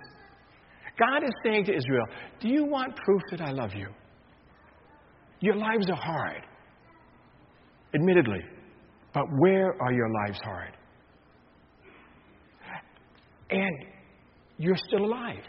God 0.98 1.22
is 1.22 1.36
saying 1.44 1.66
to 1.66 1.76
Israel, 1.76 2.06
Do 2.40 2.48
you 2.48 2.64
want 2.64 2.96
proof 2.96 3.20
that 3.30 3.42
I 3.42 3.52
love 3.52 3.74
you? 3.76 3.88
Your 5.40 5.56
lives 5.56 5.88
are 5.90 6.00
hard, 6.00 6.48
admittedly, 7.94 8.40
but 9.12 9.24
where 9.38 9.74
are 9.82 9.92
your 9.92 10.08
lives 10.26 10.40
hard? 10.42 10.76
And 13.50 13.84
you're 14.58 14.76
still 14.76 15.04
alive. 15.04 15.42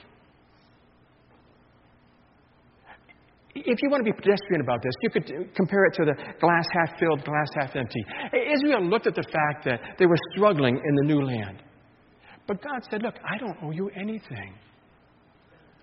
If 3.54 3.82
you 3.82 3.90
want 3.90 4.06
to 4.06 4.12
be 4.12 4.16
pedestrian 4.16 4.62
about 4.62 4.82
this, 4.82 4.94
you 5.02 5.10
could 5.10 5.26
uh, 5.26 5.44
compare 5.56 5.86
it 5.86 5.94
to 5.96 6.06
the 6.06 6.14
glass 6.40 6.66
half 6.74 6.98
filled, 6.98 7.24
glass 7.26 7.48
half 7.60 7.76
empty. 7.76 8.04
Israel 8.34 8.82
looked 8.82 9.08
at 9.08 9.16
the 9.16 9.24
fact 9.24 9.66
that 9.66 9.82
they 10.00 10.06
were 10.06 10.18
struggling 10.34 10.76
in 10.76 10.96
the 10.96 11.04
new 11.04 11.22
land. 11.22 11.62
But 12.48 12.64
God 12.64 12.82
said, 12.90 13.04
Look, 13.04 13.16
I 13.30 13.38
don't 13.38 13.58
owe 13.62 13.72
you 13.72 13.90
anything. 13.90 14.54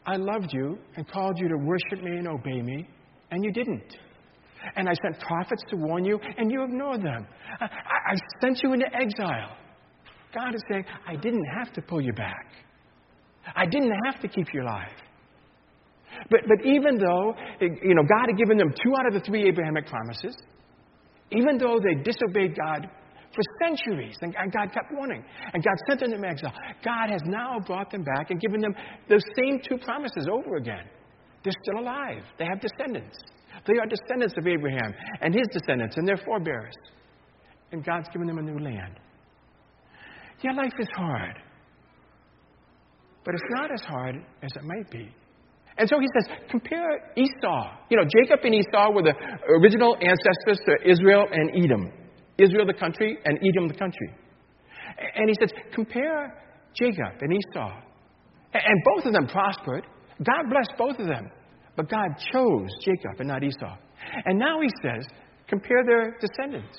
I 0.07 0.17
loved 0.17 0.53
you 0.53 0.79
and 0.97 1.07
called 1.07 1.39
you 1.39 1.49
to 1.49 1.57
worship 1.59 2.03
me 2.03 2.17
and 2.17 2.27
obey 2.27 2.63
me, 2.63 2.89
and 3.31 3.45
you 3.45 3.53
didn't. 3.53 3.99
And 4.77 4.89
I 4.89 4.93
sent 5.03 5.21
prophets 5.21 5.63
to 5.71 5.77
warn 5.77 6.05
you, 6.05 6.19
and 6.37 6.51
you 6.51 6.65
ignored 6.65 7.03
them. 7.03 7.27
I, 7.61 7.67
I 7.67 8.15
sent 8.41 8.63
you 8.63 8.73
into 8.73 8.87
exile. 8.95 9.57
God 10.35 10.55
is 10.55 10.63
saying, 10.71 10.85
I 11.07 11.17
didn't 11.17 11.47
have 11.57 11.73
to 11.75 11.83
pull 11.83 12.01
you 12.01 12.13
back. 12.13 12.53
I 13.57 13.65
didn't 13.67 13.95
have 14.07 14.21
to 14.21 14.29
keep 14.29 14.47
you 14.53 14.63
alive. 14.63 14.93
But, 16.31 16.41
but 16.49 16.67
even 16.67 16.99
though, 16.99 17.35
you 17.61 17.95
know, 17.95 18.03
God 18.03 18.27
had 18.29 18.37
given 18.37 18.59
them 18.59 18.73
two 18.83 18.93
out 18.99 19.07
of 19.07 19.15
the 19.15 19.21
three 19.21 19.49
Abrahamic 19.49 19.87
promises, 19.87 20.37
even 21.31 21.59
though 21.59 21.79
they 21.79 22.03
disobeyed 22.03 22.57
God 22.57 22.89
for 23.35 23.43
centuries, 23.65 24.17
and 24.23 24.35
God 24.35 24.73
kept 24.73 24.93
warning, 24.93 25.23
and 25.53 25.63
God 25.63 25.75
sent 25.87 26.01
them 26.01 26.21
to 26.21 26.29
exile, 26.29 26.53
God 26.85 27.11
has 27.11 27.21
now 27.25 27.61
brought 27.61 27.91
them 27.91 28.03
back 28.03 28.31
and 28.31 28.41
given 28.41 28.61
them 28.61 28.75
those 29.09 29.23
same 29.39 29.61
two 29.67 29.79
promises 29.79 30.27
over 30.31 30.57
again. 30.57 30.85
They're 31.45 31.53
still 31.63 31.81
alive. 31.81 32.23
They 32.39 32.47
have 32.47 32.61
descendants. 32.61 33.17
They 33.67 33.75
are 33.79 33.87
descendants 33.87 34.35
of 34.39 34.47
Abraham 34.47 34.95
and 35.21 35.35
his 35.35 35.47
descendants 35.53 35.97
and 35.97 36.07
their 36.07 36.17
forebears. 36.19 36.75
And 37.73 37.85
God's 37.85 38.09
given 38.13 38.27
them 38.27 38.39
a 38.39 38.43
new 38.43 38.59
land. 38.59 38.99
Your 40.43 40.55
life 40.55 40.73
is 40.79 40.89
hard. 40.97 41.37
But 43.25 43.35
it's 43.35 43.45
not 43.51 43.73
as 43.73 43.83
hard 43.83 44.17
as 44.43 44.51
it 44.57 44.65
might 44.65 44.91
be. 44.91 45.13
And 45.77 45.89
so 45.89 46.01
he 46.01 46.07
says, 46.19 46.37
compare 46.51 47.13
Esau. 47.15 47.77
You 47.91 47.99
know, 47.99 48.05
Jacob 48.21 48.41
and 48.45 48.55
Esau 48.55 48.91
were 48.93 49.03
the 49.03 49.15
original 49.61 49.97
ancestors 49.97 50.59
to 50.67 50.91
Israel 50.91 51.27
and 51.31 51.51
Edom. 51.65 51.93
Israel 52.39 52.67
the 52.67 52.75
country 52.75 53.19
and 53.25 53.39
Edom 53.39 53.69
the 53.69 53.75
country. 53.75 54.11
And 55.15 55.29
he 55.29 55.37
says, 55.41 55.51
compare 55.75 56.35
Jacob 56.75 57.21
and 57.21 57.33
Esau. 57.33 57.81
And 58.55 58.83
both 58.97 59.07
of 59.07 59.13
them 59.13 59.27
prospered. 59.29 59.85
God 60.19 60.51
blessed 60.51 60.73
both 60.79 60.99
of 60.99 61.07
them. 61.07 61.31
But 61.79 61.89
God 61.89 62.09
chose 62.33 62.69
Jacob 62.85 63.21
and 63.21 63.29
not 63.29 63.45
Esau. 63.45 63.77
And 64.25 64.37
now 64.37 64.61
he 64.61 64.69
says, 64.83 65.07
compare 65.47 65.85
their 65.87 66.19
descendants. 66.19 66.77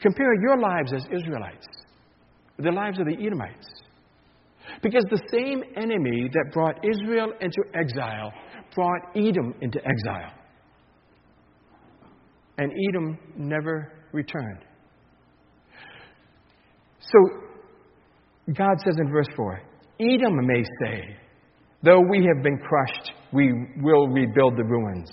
Compare 0.00 0.40
your 0.40 0.56
lives 0.56 0.92
as 0.94 1.04
Israelites 1.06 1.66
with 2.56 2.66
the 2.66 2.70
lives 2.70 3.00
of 3.00 3.06
the 3.06 3.16
Edomites. 3.26 3.66
Because 4.84 5.04
the 5.10 5.20
same 5.32 5.64
enemy 5.76 6.30
that 6.32 6.52
brought 6.52 6.76
Israel 6.84 7.32
into 7.40 7.60
exile 7.74 8.32
brought 8.72 9.00
Edom 9.16 9.52
into 9.60 9.80
exile. 9.80 10.32
And 12.56 12.72
Edom 12.88 13.18
never 13.36 13.92
returned. 14.12 14.60
So 17.00 17.18
God 18.56 18.76
says 18.84 18.94
in 19.00 19.10
verse 19.10 19.26
4 19.34 19.60
Edom 19.98 20.46
may 20.46 20.62
say, 20.84 21.16
Though 21.82 22.00
we 22.08 22.24
have 22.32 22.44
been 22.44 22.58
crushed, 22.58 23.10
we 23.34 23.52
will 23.82 24.08
rebuild 24.08 24.56
the 24.56 24.64
ruins. 24.64 25.10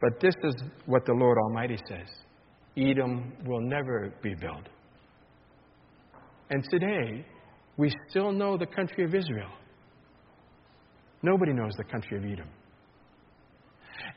But 0.00 0.20
this 0.20 0.34
is 0.42 0.54
what 0.86 1.06
the 1.06 1.12
Lord 1.12 1.38
Almighty 1.38 1.78
says 1.88 2.08
Edom 2.76 3.32
will 3.46 3.60
never 3.60 4.12
be 4.22 4.34
built. 4.34 4.68
And 6.50 6.64
today, 6.70 7.24
we 7.76 7.90
still 8.10 8.32
know 8.32 8.58
the 8.58 8.66
country 8.66 9.04
of 9.04 9.14
Israel. 9.14 9.50
Nobody 11.22 11.52
knows 11.52 11.72
the 11.78 11.84
country 11.84 12.18
of 12.18 12.24
Edom. 12.24 12.48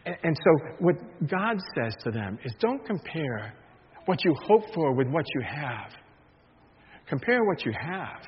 And, 0.06 0.16
and 0.24 0.38
so, 0.44 0.76
what 0.80 0.96
God 1.30 1.58
says 1.76 1.96
to 2.04 2.12
them 2.12 2.40
is 2.44 2.54
don't 2.60 2.84
compare 2.86 3.54
what 4.06 4.24
you 4.26 4.36
hope 4.48 4.64
for 4.74 4.94
with 4.94 5.08
what 5.08 5.26
you 5.36 5.42
have. 5.48 5.92
Compare 7.08 7.44
what 7.46 7.64
you 7.66 7.72
have 7.80 8.22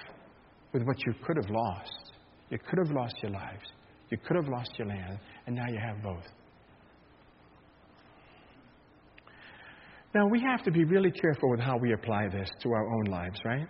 with 0.73 0.83
what 0.83 0.97
you 1.05 1.13
could 1.25 1.37
have 1.37 1.49
lost. 1.49 2.11
You 2.49 2.59
could 2.59 2.79
have 2.85 2.95
lost 2.95 3.15
your 3.21 3.31
lives, 3.31 3.65
you 4.09 4.17
could 4.17 4.35
have 4.35 4.47
lost 4.47 4.71
your 4.77 4.87
land, 4.87 5.19
and 5.45 5.55
now 5.55 5.67
you 5.69 5.79
have 5.79 6.01
both. 6.01 6.23
Now, 10.15 10.27
we 10.27 10.41
have 10.41 10.63
to 10.63 10.71
be 10.71 10.83
really 10.85 11.11
careful 11.11 11.49
with 11.51 11.59
how 11.59 11.77
we 11.77 11.93
apply 11.93 12.29
this 12.29 12.49
to 12.63 12.71
our 12.71 12.87
own 12.87 13.05
lives, 13.05 13.39
right? 13.45 13.67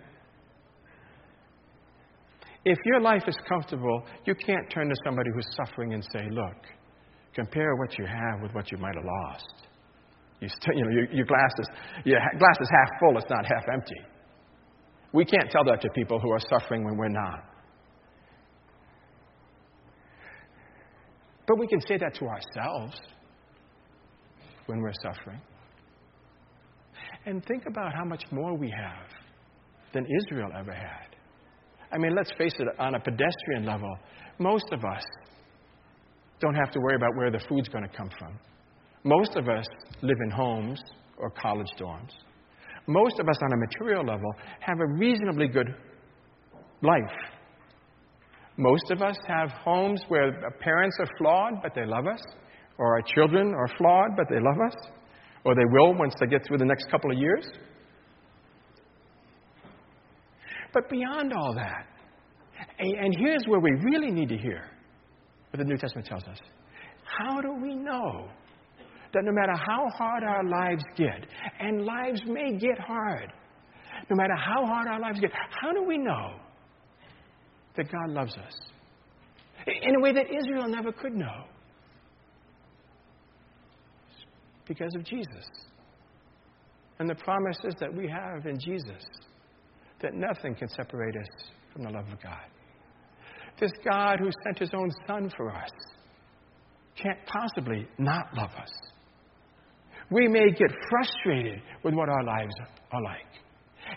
If 2.64 2.78
your 2.84 3.00
life 3.00 3.22
is 3.26 3.36
comfortable, 3.48 4.02
you 4.24 4.34
can't 4.34 4.70
turn 4.70 4.88
to 4.88 4.94
somebody 5.04 5.30
who's 5.34 5.46
suffering 5.56 5.94
and 5.94 6.04
say, 6.12 6.28
Look, 6.30 6.56
compare 7.34 7.74
what 7.76 7.98
you 7.98 8.06
have 8.06 8.42
with 8.42 8.52
what 8.54 8.70
you 8.70 8.78
might 8.78 8.94
have 8.94 9.04
lost. 9.04 9.68
You, 10.40 10.48
you 10.74 10.84
know, 10.84 10.90
your, 10.90 11.04
your, 11.12 11.26
glass 11.26 11.52
is, 11.58 11.68
your 12.04 12.20
glass 12.38 12.56
is 12.60 12.68
half 12.70 13.00
full, 13.00 13.18
it's 13.18 13.30
not 13.30 13.44
half 13.44 13.64
empty. 13.72 14.00
We 15.12 15.24
can't 15.24 15.50
tell 15.50 15.64
that 15.64 15.80
to 15.82 15.88
people 15.94 16.20
who 16.20 16.30
are 16.30 16.40
suffering 16.50 16.84
when 16.84 16.96
we're 16.96 17.08
not. 17.08 17.44
But 21.48 21.58
we 21.58 21.66
can 21.66 21.80
say 21.80 21.96
that 21.96 22.14
to 22.16 22.26
ourselves 22.26 23.00
when 24.66 24.80
we're 24.82 24.92
suffering. 25.02 25.40
And 27.24 27.44
think 27.46 27.64
about 27.66 27.94
how 27.94 28.04
much 28.04 28.22
more 28.30 28.54
we 28.56 28.70
have 28.70 29.08
than 29.94 30.06
Israel 30.20 30.50
ever 30.56 30.72
had. 30.72 31.16
I 31.90 31.96
mean, 31.96 32.14
let's 32.14 32.30
face 32.36 32.54
it, 32.58 32.68
on 32.78 32.94
a 32.94 33.00
pedestrian 33.00 33.64
level, 33.64 33.90
most 34.38 34.66
of 34.72 34.84
us 34.84 35.02
don't 36.40 36.54
have 36.54 36.70
to 36.72 36.80
worry 36.80 36.96
about 36.96 37.16
where 37.16 37.30
the 37.30 37.40
food's 37.48 37.68
going 37.68 37.88
to 37.88 37.96
come 37.96 38.10
from. 38.18 38.38
Most 39.04 39.34
of 39.36 39.48
us 39.48 39.66
live 40.02 40.18
in 40.22 40.30
homes 40.30 40.80
or 41.16 41.30
college 41.30 41.70
dorms. 41.80 42.12
Most 42.86 43.18
of 43.18 43.28
us, 43.28 43.36
on 43.42 43.52
a 43.52 43.56
material 43.56 44.04
level, 44.04 44.30
have 44.60 44.80
a 44.80 44.86
reasonably 44.98 45.48
good 45.48 45.74
life. 46.82 47.16
Most 48.58 48.90
of 48.90 49.02
us 49.02 49.16
have 49.28 49.50
homes 49.64 50.02
where 50.08 50.32
parents 50.60 50.96
are 50.98 51.06
flawed, 51.16 51.62
but 51.62 51.76
they 51.76 51.86
love 51.86 52.08
us, 52.08 52.20
or 52.76 52.96
our 52.96 53.02
children 53.02 53.54
are 53.54 53.68
flawed, 53.78 54.16
but 54.16 54.26
they 54.28 54.40
love 54.40 54.56
us, 54.66 54.74
or 55.44 55.54
they 55.54 55.64
will 55.70 55.94
once 55.94 56.12
they 56.18 56.26
get 56.26 56.44
through 56.44 56.58
the 56.58 56.64
next 56.64 56.90
couple 56.90 57.12
of 57.12 57.16
years. 57.16 57.46
But 60.74 60.90
beyond 60.90 61.32
all 61.32 61.54
that, 61.54 61.86
and 62.80 63.16
here's 63.16 63.44
where 63.46 63.60
we 63.60 63.70
really 63.84 64.10
need 64.10 64.28
to 64.30 64.36
hear 64.36 64.64
what 65.50 65.58
the 65.58 65.64
New 65.64 65.76
Testament 65.76 66.08
tells 66.08 66.24
us. 66.24 66.38
How 67.04 67.40
do 67.40 67.54
we 67.62 67.76
know 67.76 68.28
that 69.14 69.22
no 69.24 69.30
matter 69.32 69.54
how 69.54 69.86
hard 69.96 70.24
our 70.24 70.42
lives 70.42 70.82
get, 70.96 71.26
and 71.60 71.84
lives 71.84 72.22
may 72.26 72.58
get 72.58 72.78
hard, 72.80 73.32
no 74.10 74.16
matter 74.16 74.34
how 74.34 74.66
hard 74.66 74.88
our 74.88 75.00
lives 75.00 75.20
get, 75.20 75.30
how 75.32 75.70
do 75.72 75.84
we 75.84 75.96
know 75.96 76.40
that 77.78 77.90
God 77.90 78.10
loves 78.10 78.36
us? 78.36 78.54
In 79.66 79.96
a 79.96 80.00
way 80.00 80.12
that 80.12 80.26
Israel 80.26 80.68
never 80.68 80.92
could 80.92 81.14
know. 81.14 81.44
Because 84.66 84.94
of 84.94 85.04
Jesus. 85.04 85.48
And 86.98 87.08
the 87.08 87.14
promises 87.14 87.74
that 87.80 87.94
we 87.94 88.08
have 88.08 88.44
in 88.46 88.58
Jesus 88.60 89.02
that 90.02 90.14
nothing 90.14 90.54
can 90.54 90.68
separate 90.68 91.14
us 91.16 91.48
from 91.72 91.82
the 91.82 91.90
love 91.90 92.06
of 92.12 92.22
God. 92.22 92.44
This 93.58 93.72
God 93.88 94.18
who 94.20 94.30
sent 94.44 94.58
his 94.58 94.70
own 94.74 94.90
Son 95.06 95.30
for 95.36 95.50
us 95.50 95.70
can't 97.00 97.18
possibly 97.26 97.88
not 97.98 98.26
love 98.34 98.50
us. 98.60 98.70
We 100.10 100.28
may 100.28 100.50
get 100.50 100.70
frustrated 100.90 101.60
with 101.84 101.94
what 101.94 102.08
our 102.08 102.24
lives 102.24 102.54
are 102.92 103.02
like. 103.02 103.47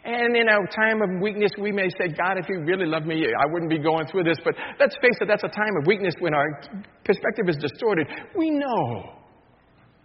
And 0.03 0.35
in 0.35 0.49
our 0.49 0.65
time 0.67 1.01
of 1.01 1.21
weakness, 1.21 1.51
we 1.59 1.71
may 1.71 1.89
say, 1.89 2.07
God, 2.07 2.37
if 2.37 2.47
you 2.49 2.63
really 2.63 2.85
loved 2.85 3.05
me, 3.05 3.25
I 3.25 3.51
wouldn't 3.51 3.69
be 3.69 3.79
going 3.79 4.07
through 4.07 4.23
this. 4.23 4.37
But 4.43 4.55
let's 4.79 4.95
face 4.95 5.17
it, 5.21 5.27
that's 5.27 5.43
a 5.43 5.49
time 5.49 5.75
of 5.79 5.87
weakness 5.87 6.15
when 6.19 6.33
our 6.33 6.61
perspective 7.03 7.47
is 7.47 7.57
distorted. 7.57 8.07
We 8.35 8.49
know 8.49 9.15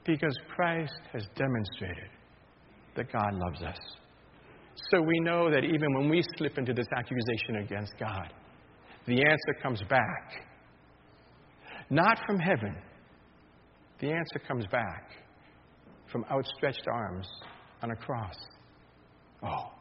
because 0.05 0.37
Christ 0.55 1.01
has 1.13 1.27
demonstrated 1.35 2.11
that 2.97 3.13
God 3.13 3.33
loves 3.33 3.63
us. 3.63 3.79
So 4.91 5.01
we 5.01 5.21
know 5.21 5.51
that 5.51 5.65
even 5.65 5.95
when 5.95 6.09
we 6.09 6.23
slip 6.37 6.59
into 6.59 6.73
this 6.73 6.87
accusation 6.97 7.57
against 7.65 7.93
God, 7.99 8.33
the 9.07 9.23
answer 9.23 9.63
comes 9.63 9.83
back. 9.89 10.45
Not 11.89 12.19
from 12.27 12.39
heaven. 12.39 12.77
The 14.01 14.09
answer 14.09 14.39
comes 14.47 14.67
back 14.67 15.11
from 16.11 16.25
outstretched 16.31 16.87
arms 16.93 17.27
on 17.83 17.91
a 17.91 17.97
cross. 17.97 18.35
Oh, 19.43 19.73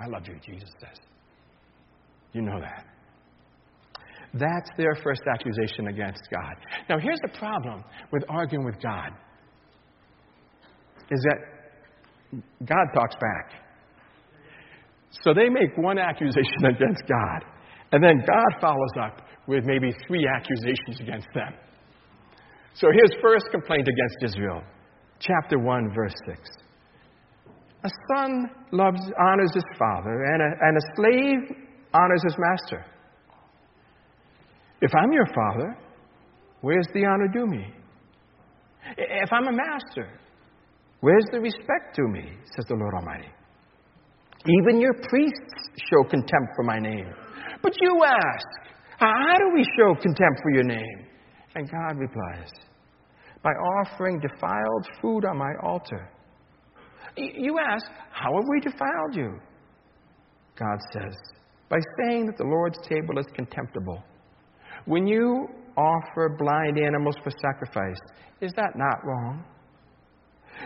I 0.00 0.06
love 0.06 0.22
you, 0.26 0.36
Jesus 0.44 0.70
says. 0.80 0.98
You 2.32 2.42
know 2.42 2.60
that. 2.60 2.84
That's 4.34 4.68
their 4.76 4.96
first 5.02 5.22
accusation 5.32 5.88
against 5.88 6.22
God. 6.30 6.54
Now, 6.88 6.98
here's 6.98 7.20
the 7.22 7.38
problem 7.38 7.84
with 8.12 8.24
arguing 8.28 8.64
with 8.64 8.80
God 8.82 9.10
is 11.10 11.20
that 11.22 11.38
God 12.66 12.86
talks 12.92 13.14
back. 13.14 13.60
So 15.22 15.32
they 15.32 15.48
make 15.48 15.76
one 15.76 15.98
accusation 15.98 16.64
against 16.64 17.02
God, 17.08 17.44
and 17.92 18.02
then 18.02 18.24
God 18.26 18.60
follows 18.60 18.90
up 19.00 19.20
with 19.46 19.64
maybe 19.64 19.92
three 20.08 20.26
accusations 20.26 21.00
against 21.00 21.28
them. 21.34 21.54
So 22.74 22.88
his 22.90 23.14
first 23.22 23.44
complaint 23.52 23.86
against 23.86 24.34
Israel, 24.34 24.62
chapter 25.20 25.60
1, 25.60 25.94
verse 25.94 26.14
6. 26.26 26.63
A 27.84 27.90
son 28.08 28.50
loves, 28.72 29.00
honors 29.20 29.50
his 29.54 29.64
father, 29.78 30.24
and 30.24 30.42
a, 30.42 30.50
and 30.62 30.76
a 30.76 30.80
slave 30.96 31.56
honors 31.92 32.22
his 32.24 32.36
master. 32.38 32.84
If 34.80 34.90
I'm 34.94 35.12
your 35.12 35.26
father, 35.26 35.76
where's 36.62 36.86
the 36.94 37.04
honor 37.04 37.28
due 37.28 37.46
me? 37.46 37.66
If 38.96 39.30
I'm 39.32 39.48
a 39.48 39.52
master, 39.52 40.08
where's 41.00 41.24
the 41.30 41.40
respect 41.40 41.96
due 41.96 42.08
me? 42.08 42.32
says 42.56 42.64
the 42.68 42.74
Lord 42.74 42.94
Almighty. 42.94 43.28
Even 44.46 44.80
your 44.80 44.94
priests 45.08 45.68
show 45.90 46.08
contempt 46.08 46.52
for 46.56 46.64
my 46.64 46.78
name. 46.78 47.12
But 47.62 47.72
you 47.80 48.02
ask, 48.04 48.46
how 48.98 49.34
do 49.38 49.54
we 49.54 49.64
show 49.78 49.94
contempt 49.94 50.40
for 50.42 50.52
your 50.52 50.64
name? 50.64 51.06
And 51.54 51.70
God 51.70 51.98
replies, 51.98 52.50
By 53.42 53.50
offering 53.50 54.20
defiled 54.20 54.86
food 55.00 55.24
on 55.24 55.38
my 55.38 55.52
altar. 55.62 56.10
You 57.16 57.58
ask, 57.58 57.86
How 58.10 58.32
have 58.34 58.44
we 58.50 58.60
defiled 58.60 59.14
you? 59.14 59.38
God 60.58 60.78
says, 60.92 61.16
By 61.68 61.78
saying 62.00 62.26
that 62.26 62.36
the 62.36 62.44
Lord's 62.44 62.78
table 62.88 63.18
is 63.18 63.26
contemptible. 63.34 64.02
When 64.86 65.06
you 65.06 65.48
offer 65.76 66.36
blind 66.38 66.78
animals 66.78 67.16
for 67.22 67.30
sacrifice, 67.30 68.00
is 68.40 68.52
that 68.56 68.76
not 68.76 69.04
wrong? 69.04 69.44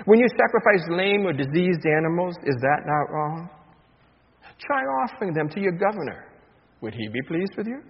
When 0.04 0.18
you 0.18 0.26
sacrifice 0.28 0.86
lame 0.90 1.24
or 1.26 1.32
diseased 1.32 1.86
animals, 1.86 2.34
is 2.44 2.56
that 2.60 2.82
not 2.84 3.12
wrong? 3.14 3.48
Try 4.58 4.82
offering 5.04 5.32
them 5.32 5.48
to 5.50 5.60
your 5.60 5.72
governor. 5.72 6.26
Would 6.80 6.94
he 6.94 7.08
be 7.08 7.20
pleased 7.26 7.52
with 7.56 7.66
you? 7.66 7.80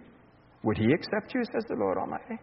Would 0.62 0.76
he 0.76 0.92
accept 0.92 1.34
you, 1.34 1.42
says 1.44 1.64
the 1.68 1.76
Lord 1.76 1.98
Almighty? 1.98 2.38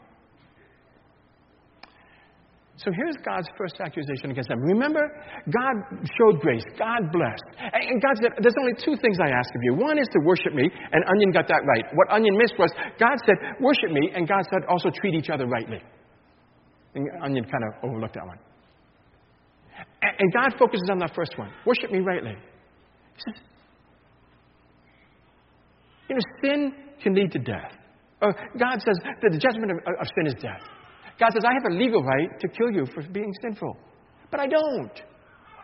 So 2.78 2.92
here's 2.92 3.16
God's 3.24 3.48
first 3.58 3.80
accusation 3.80 4.32
against 4.32 4.50
them. 4.50 4.60
Remember, 4.60 5.00
God 5.48 5.76
showed 6.20 6.42
grace. 6.42 6.64
God 6.78 7.08
blessed. 7.12 7.48
And 7.72 8.02
God 8.02 8.16
said, 8.22 8.32
There's 8.42 8.56
only 8.60 8.74
two 8.76 9.00
things 9.02 9.18
I 9.20 9.30
ask 9.32 9.48
of 9.56 9.62
you. 9.64 9.76
One 9.76 9.98
is 9.98 10.08
to 10.12 10.20
worship 10.26 10.54
me, 10.54 10.68
and 10.92 11.04
Onion 11.08 11.32
got 11.32 11.48
that 11.48 11.64
right. 11.66 11.86
What 11.94 12.12
Onion 12.12 12.38
missed 12.38 12.56
was 12.60 12.72
God 13.00 13.16
said, 13.26 13.38
Worship 13.62 13.92
me, 13.92 14.12
and 14.14 14.28
God 14.28 14.44
said, 14.52 14.68
Also 14.68 14.90
treat 14.92 15.16
each 15.16 15.30
other 15.30 15.48
rightly. 15.48 15.80
And 16.96 17.08
Onion 17.24 17.46
kind 17.46 17.64
of 17.64 17.90
overlooked 17.90 18.16
that 18.16 18.28
one. 18.28 18.40
And 20.02 20.34
God 20.34 20.60
focuses 20.60 20.88
on 20.92 21.00
that 21.00 21.16
first 21.16 21.38
one 21.38 21.52
worship 21.66 21.92
me 21.92 22.00
rightly. 22.00 22.36
You 26.10 26.16
know, 26.16 26.22
sin 26.44 26.74
can 27.02 27.16
lead 27.16 27.32
to 27.32 27.40
death. 27.40 27.72
God 28.22 28.82
says 28.82 29.00
that 29.22 29.32
the 29.32 29.38
judgment 29.38 29.72
of 29.72 30.08
sin 30.18 30.28
is 30.28 30.34
death. 30.36 30.62
God 31.20 31.32
says, 31.32 31.44
I 31.46 31.54
have 31.54 31.72
a 31.72 31.76
legal 31.76 32.04
right 32.04 32.30
to 32.40 32.48
kill 32.48 32.72
you 32.72 32.86
for 32.94 33.02
being 33.12 33.32
sinful. 33.42 33.78
But 34.32 34.40
I 34.40 34.48
don't. 34.48 34.96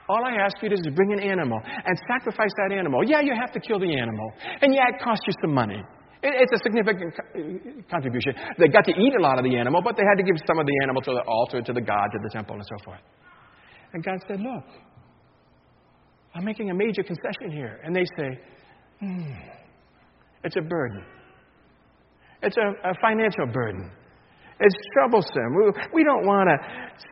All 0.08 0.24
I 0.26 0.44
ask 0.44 0.56
you 0.62 0.70
to 0.70 0.76
do 0.76 0.82
is 0.82 0.96
bring 0.96 1.14
an 1.14 1.20
animal 1.20 1.60
and 1.64 1.98
sacrifice 2.08 2.52
that 2.58 2.76
animal. 2.76 3.04
Yeah, 3.08 3.22
you 3.22 3.34
have 3.40 3.52
to 3.54 3.60
kill 3.60 3.80
the 3.80 3.98
animal. 3.98 4.32
And 4.62 4.74
yeah, 4.74 4.90
it 4.90 5.02
costs 5.04 5.24
you 5.28 5.34
some 5.42 5.54
money. 5.54 5.82
It's 6.24 6.52
a 6.54 6.62
significant 6.64 7.16
contribution. 7.90 8.36
They 8.60 8.68
got 8.68 8.86
to 8.86 8.92
eat 8.92 9.14
a 9.18 9.22
lot 9.22 9.40
of 9.40 9.44
the 9.44 9.58
animal, 9.58 9.82
but 9.82 9.98
they 9.98 10.04
had 10.04 10.18
to 10.18 10.24
give 10.24 10.36
some 10.46 10.60
of 10.60 10.66
the 10.66 10.74
animal 10.84 11.02
to 11.02 11.12
the 11.12 11.24
altar, 11.28 11.62
to 11.62 11.74
the 11.74 11.82
God, 11.82 12.08
to 12.12 12.20
the 12.22 12.30
temple, 12.30 12.56
and 12.56 12.66
so 12.66 12.86
forth. 12.86 13.02
And 13.94 14.04
God 14.04 14.20
said, 14.28 14.40
Look, 14.40 14.66
I'm 16.36 16.46
making 16.46 16.70
a 16.70 16.74
major 16.74 17.04
concession 17.04 17.52
here. 17.52 17.82
And 17.84 17.96
they 17.96 18.06
say, 18.18 18.40
hmm, 19.00 19.32
It's 20.44 20.56
a 20.58 20.62
burden. 20.62 21.04
It's 22.44 22.58
a, 22.58 22.90
a 22.90 22.94
financial 23.02 23.48
burden. 23.48 23.92
It's 24.62 24.76
troublesome. 24.94 25.56
We, 25.92 26.04
don't 26.04 26.26
want 26.26 26.48
to 26.50 26.58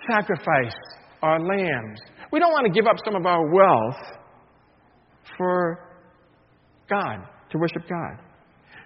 sacrifice 0.07 0.75
our 1.23 1.39
lambs. 1.39 1.99
We 2.31 2.39
don't 2.39 2.51
want 2.51 2.65
to 2.67 2.71
give 2.71 2.85
up 2.85 2.97
some 3.03 3.15
of 3.15 3.25
our 3.25 3.41
wealth 3.51 4.19
for 5.35 5.79
God, 6.89 7.25
to 7.51 7.57
worship 7.57 7.89
God. 7.89 8.23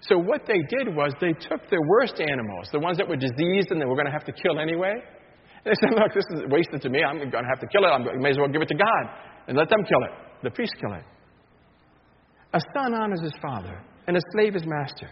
So 0.00 0.16
what 0.18 0.42
they 0.46 0.60
did 0.68 0.94
was 0.94 1.12
they 1.20 1.32
took 1.32 1.68
the 1.68 1.82
worst 1.88 2.20
animals, 2.20 2.68
the 2.72 2.80
ones 2.80 2.96
that 2.98 3.08
were 3.08 3.16
diseased 3.16 3.70
and 3.70 3.80
they 3.80 3.86
were 3.86 3.96
going 3.96 4.06
to 4.06 4.12
have 4.12 4.24
to 4.24 4.32
kill 4.32 4.58
anyway. 4.58 4.94
They 5.64 5.72
said, 5.80 5.90
look, 5.94 6.12
this 6.14 6.24
is 6.34 6.42
wasted 6.48 6.82
to 6.82 6.90
me. 6.90 7.02
I'm 7.02 7.18
going 7.18 7.30
to 7.44 7.48
have 7.48 7.60
to 7.60 7.66
kill 7.68 7.84
it. 7.84 7.88
I 7.88 7.98
may 8.16 8.30
as 8.30 8.38
well 8.38 8.48
give 8.48 8.62
it 8.62 8.68
to 8.68 8.76
God 8.76 9.04
and 9.48 9.56
let 9.56 9.68
them 9.68 9.84
kill 9.88 10.04
it. 10.04 10.10
The 10.42 10.50
priests 10.50 10.74
kill 10.80 10.92
it. 10.92 11.04
A 12.52 12.60
son 12.74 12.94
honors 12.94 13.20
his 13.20 13.34
father, 13.42 13.82
and 14.06 14.16
a 14.16 14.20
slave 14.32 14.54
his 14.54 14.64
master. 14.64 15.08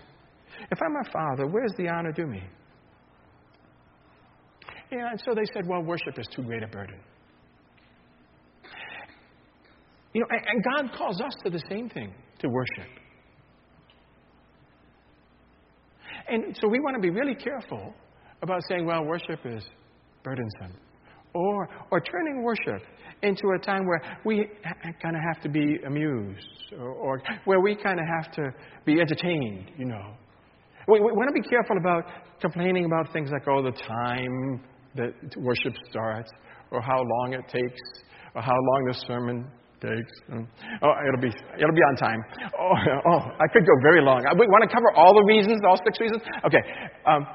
If 0.70 0.78
I'm 0.80 0.94
a 0.94 1.10
father, 1.10 1.46
where's 1.48 1.72
the 1.76 1.88
honor 1.88 2.12
due 2.12 2.26
me? 2.26 2.42
Yeah, 4.92 5.08
and 5.10 5.22
so 5.24 5.34
they 5.34 5.46
said, 5.54 5.66
well, 5.66 5.82
worship 5.82 6.18
is 6.18 6.26
too 6.36 6.42
great 6.42 6.62
a 6.62 6.66
burden. 6.66 7.00
You 10.12 10.20
know, 10.20 10.26
and, 10.30 10.62
God 10.62 10.94
calls 10.98 11.18
us 11.22 11.32
to 11.44 11.50
the 11.50 11.62
same 11.70 11.88
thing, 11.88 12.12
to 12.40 12.48
worship. 12.48 12.92
And 16.28 16.54
so 16.60 16.68
we 16.68 16.78
want 16.80 16.96
to 16.96 17.00
be 17.00 17.08
really 17.08 17.34
careful 17.34 17.94
about 18.42 18.60
saying, 18.68 18.84
well, 18.84 19.02
worship 19.06 19.40
is 19.46 19.64
burdensome. 20.22 20.78
Or, 21.34 21.70
or 21.90 22.00
turning 22.00 22.42
worship 22.42 22.82
into 23.22 23.44
a 23.56 23.58
time 23.64 23.86
where 23.86 24.18
we 24.26 24.46
kind 25.02 25.16
of 25.16 25.22
have 25.32 25.42
to 25.42 25.48
be 25.48 25.78
amused, 25.86 26.74
or, 26.78 26.90
or 26.90 27.22
where 27.46 27.60
we 27.60 27.74
kind 27.76 27.98
of 27.98 28.04
have 28.06 28.30
to 28.34 28.50
be 28.84 29.00
entertained, 29.00 29.70
you 29.78 29.86
know. 29.86 30.12
We, 30.86 31.00
we 31.00 31.12
want 31.12 31.34
to 31.34 31.40
be 31.40 31.48
careful 31.48 31.78
about 31.78 32.04
complaining 32.42 32.84
about 32.84 33.10
things 33.14 33.30
like, 33.32 33.48
oh, 33.48 33.62
the 33.62 33.70
time 33.70 34.60
that 34.96 35.12
worship 35.38 35.74
starts, 35.90 36.30
or 36.70 36.80
how 36.80 36.98
long 36.98 37.34
it 37.34 37.46
takes, 37.48 37.80
or 38.34 38.42
how 38.42 38.54
long 38.54 38.80
the 38.88 38.94
sermon 39.06 39.46
takes. 39.80 40.12
Oh, 40.30 40.94
it'll 41.08 41.20
be 41.20 41.32
it'll 41.58 41.74
be 41.74 41.86
on 41.90 41.96
time. 41.96 42.20
Oh, 42.58 42.76
oh, 43.10 43.20
I 43.40 43.46
could 43.52 43.66
go 43.66 43.74
very 43.82 44.02
long. 44.02 44.22
We 44.38 44.46
want 44.46 44.62
to 44.68 44.72
cover 44.72 44.92
all 44.94 45.12
the 45.12 45.24
reasons, 45.26 45.60
all 45.66 45.76
six 45.84 45.98
reasons. 46.00 46.22
Okay. 46.46 46.62
Um, 47.06 47.26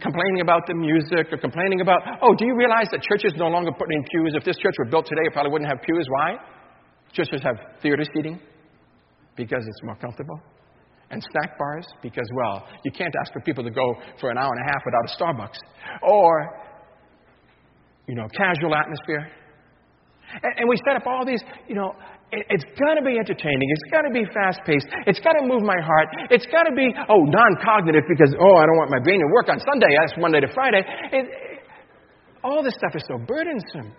complaining 0.00 0.40
about 0.42 0.66
the 0.66 0.74
music 0.74 1.32
or 1.32 1.38
complaining 1.38 1.80
about, 1.80 2.02
oh, 2.22 2.34
do 2.34 2.44
you 2.44 2.56
realize 2.56 2.88
that 2.90 3.02
churches 3.02 3.32
no 3.36 3.46
longer 3.46 3.70
put 3.70 3.86
in 3.92 4.02
pews? 4.10 4.34
If 4.34 4.44
this 4.44 4.56
church 4.56 4.74
were 4.78 4.90
built 4.90 5.06
today, 5.06 5.22
it 5.26 5.32
probably 5.32 5.52
wouldn't 5.52 5.70
have 5.70 5.80
pews. 5.82 6.06
Why? 6.10 6.36
Churches 7.12 7.40
have 7.44 7.56
theater 7.80 8.02
seating 8.14 8.40
because 9.36 9.62
it's 9.66 9.82
more 9.84 9.96
comfortable. 9.96 10.40
And 11.10 11.22
snack 11.32 11.58
bars 11.58 11.86
because, 12.02 12.28
well, 12.34 12.66
you 12.84 12.92
can't 12.92 13.14
ask 13.20 13.32
for 13.32 13.40
people 13.40 13.64
to 13.64 13.70
go 13.70 13.94
for 14.20 14.30
an 14.30 14.38
hour 14.38 14.50
and 14.50 14.60
a 14.60 14.72
half 14.72 14.82
without 14.84 15.04
a 15.06 15.12
Starbucks. 15.18 15.58
Or 16.02 16.50
you 18.10 18.16
know, 18.16 18.26
casual 18.34 18.74
atmosphere. 18.74 19.30
And, 20.42 20.52
and 20.58 20.68
we 20.68 20.76
set 20.84 20.96
up 20.98 21.06
all 21.06 21.24
these, 21.24 21.42
you 21.68 21.76
know, 21.76 21.94
it, 22.32 22.46
it's 22.50 22.66
got 22.74 22.94
to 22.98 23.02
be 23.06 23.18
entertaining. 23.18 23.68
It's 23.70 23.86
got 23.90 24.02
to 24.02 24.10
be 24.10 24.26
fast 24.34 24.58
paced. 24.66 24.86
It's 25.06 25.20
got 25.20 25.38
to 25.38 25.46
move 25.46 25.62
my 25.62 25.78
heart. 25.78 26.08
It's 26.30 26.46
got 26.46 26.64
to 26.64 26.74
be, 26.74 26.90
oh, 27.08 27.22
non 27.22 27.52
cognitive 27.62 28.02
because, 28.10 28.34
oh, 28.34 28.56
I 28.58 28.66
don't 28.66 28.78
want 28.82 28.90
my 28.90 28.98
brain 28.98 29.20
to 29.20 29.30
work 29.32 29.48
on 29.48 29.62
Sunday. 29.62 29.94
That's 29.94 30.18
Monday 30.18 30.40
to 30.40 30.50
Friday. 30.52 30.82
It, 31.12 31.26
it, 31.30 31.58
all 32.42 32.62
this 32.62 32.74
stuff 32.74 32.96
is 32.96 33.02
so 33.06 33.18
burdensome. 33.26 33.94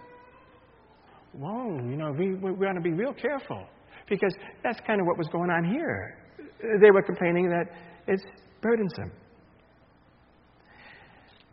Whoa, 1.32 1.80
you 1.88 1.96
know, 1.96 2.12
we, 2.12 2.36
we, 2.36 2.52
we 2.52 2.68
to 2.68 2.82
be 2.84 2.92
real 2.92 3.14
careful 3.14 3.66
because 4.10 4.36
that's 4.64 4.80
kind 4.86 5.00
of 5.00 5.08
what 5.08 5.18
was 5.18 5.30
going 5.32 5.50
on 5.50 5.64
here. 5.64 6.18
They 6.82 6.92
were 6.92 7.02
complaining 7.02 7.48
that 7.48 7.66
it's 8.08 8.24
burdensome. 8.62 9.12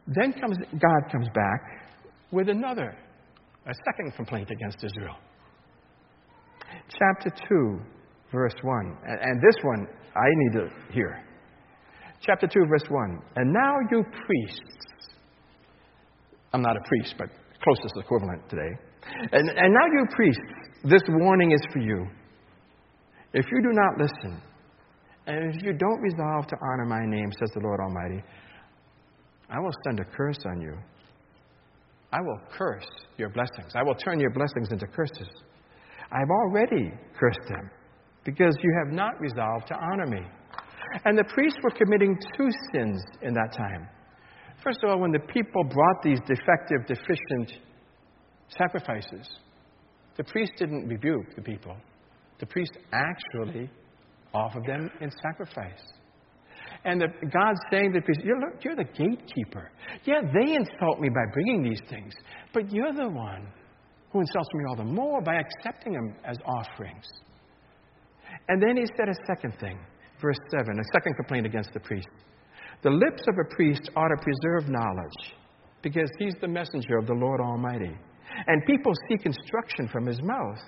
Then 0.09 0.33
comes 0.33 0.57
God 0.73 1.13
comes 1.13 1.29
back 1.35 1.78
with 2.33 2.49
another, 2.49 2.97
a 3.67 3.75
second 3.85 4.13
complaint 4.17 4.51
against 4.51 4.85
Israel. 4.85 5.17
Chapter 6.99 7.31
2, 7.49 7.81
verse 8.33 8.55
1. 8.63 8.99
And 9.07 9.41
this 9.41 9.57
one 9.63 9.87
I 10.15 10.29
need 10.29 10.53
to 10.61 10.69
hear. 10.93 11.23
Chapter 12.21 12.47
2, 12.47 12.67
verse 12.69 12.89
1. 12.89 13.23
And 13.37 13.53
now 13.53 13.77
you 13.91 14.05
priests, 14.27 14.61
I'm 16.53 16.63
not 16.63 16.77
a 16.77 16.81
priest, 16.89 17.15
but 17.19 17.29
closest 17.63 17.95
equivalent 17.97 18.49
today. 18.49 18.71
And, 19.33 19.49
and 19.49 19.75
now 19.75 19.87
you 19.93 20.07
priests, 20.15 20.43
this 20.85 21.03
warning 21.09 21.53
is 21.53 21.61
for 21.73 21.79
you. 21.81 22.07
If 23.33 23.47
you 23.53 23.63
do 23.63 23.73
not 23.73 23.99
listen 23.99 24.43
And 25.29 25.55
if 25.55 25.63
you 25.63 25.75
don't 25.75 26.01
resolve 26.01 26.47
to 26.47 26.57
honor 26.63 26.87
my 26.87 27.05
name, 27.05 27.31
says 27.39 27.51
the 27.55 27.61
Lord 27.61 27.81
Almighty, 27.81 28.25
I 29.51 29.61
will 29.61 29.73
send 29.85 30.01
a 30.01 30.05
curse 30.05 30.39
on 30.47 30.61
you. 30.61 30.75
I 32.13 32.21
will 32.21 32.41
curse 32.57 32.87
your 33.19 33.29
blessings. 33.29 33.73
I 33.75 33.83
will 33.83 33.95
turn 33.95 34.19
your 34.19 34.31
blessings 34.31 34.71
into 34.71 34.87
curses. 34.87 35.29
I've 36.11 36.31
already 36.31 36.91
cursed 37.19 37.49
them 37.49 37.71
because 38.25 38.57
you 38.63 38.75
have 38.85 38.95
not 38.95 39.21
resolved 39.21 39.67
to 39.69 39.75
honor 39.75 40.07
me. 40.07 40.23
And 41.05 41.19
the 41.19 41.25
priests 41.25 41.59
were 41.63 41.71
committing 41.71 42.17
two 42.37 42.49
sins 42.73 43.03
in 43.23 43.35
that 43.35 43.53
time. 43.57 43.89
First 44.65 44.79
of 44.83 44.91
all, 44.91 45.01
when 45.01 45.13
the 45.13 45.21
people 45.21 45.65
brought 45.65 46.03
these 46.03 46.19
defective, 46.21 46.87
deficient 46.87 47.61
sacrifices, 48.49 49.29
the 50.17 50.25
priest 50.25 50.53
didn't 50.59 50.89
rebuke 50.89 51.37
the 51.37 51.43
people. 51.43 51.77
The 52.41 52.47
priest 52.47 52.73
actually 52.93 53.71
offered 54.33 54.65
them 54.65 54.91
in 55.01 55.11
sacrifice. 55.23 55.83
And 56.85 57.01
the, 57.01 57.07
God's 57.07 57.61
saying 57.71 57.93
to 57.93 58.01
priest, 58.01 58.21
you're, 58.25 58.39
you're 58.63 58.77
the 58.77 58.85
gatekeeper. 58.85 59.71
Yeah, 60.05 60.21
they 60.23 60.55
insult 60.55 61.01
me 61.01 61.09
by 61.09 61.25
bringing 61.33 61.63
these 61.63 61.81
things, 61.91 62.15
but 62.55 62.73
you're 62.73 62.93
the 62.93 63.09
one 63.09 63.49
who 64.13 64.21
insults 64.21 64.49
me 64.55 64.65
all 64.69 64.77
the 64.77 64.85
more 64.85 65.21
by 65.21 65.35
accepting 65.35 65.93
them 65.93 66.15
as 66.25 66.37
offerings. 66.47 67.07
And 68.49 68.63
then 68.63 68.77
he 68.77 68.87
said 68.97 69.09
a 69.09 69.27
second 69.27 69.59
thing, 69.61 69.79
verse 70.21 70.39
7, 70.51 70.79
a 70.79 70.83
second 70.95 71.15
complaint 71.17 71.47
against 71.47 71.73
the 71.73 71.81
priest. 71.81 72.09
The 72.83 72.91
lips 72.91 73.23
of 73.29 73.35
a 73.39 73.55
priest 73.55 73.91
ought 73.97 74.09
to 74.09 74.17
preserve 74.23 74.71
knowledge 74.71 75.35
because 75.83 76.11
he's 76.19 76.35
the 76.41 76.49
messenger 76.49 76.97
of 76.99 77.07
the 77.07 77.15
Lord 77.15 77.41
Almighty. 77.41 77.97
And 78.47 78.67
people 78.67 78.93
seek 79.09 79.27
instruction 79.27 79.89
from 79.89 80.07
his 80.07 80.21
mouth. 80.23 80.59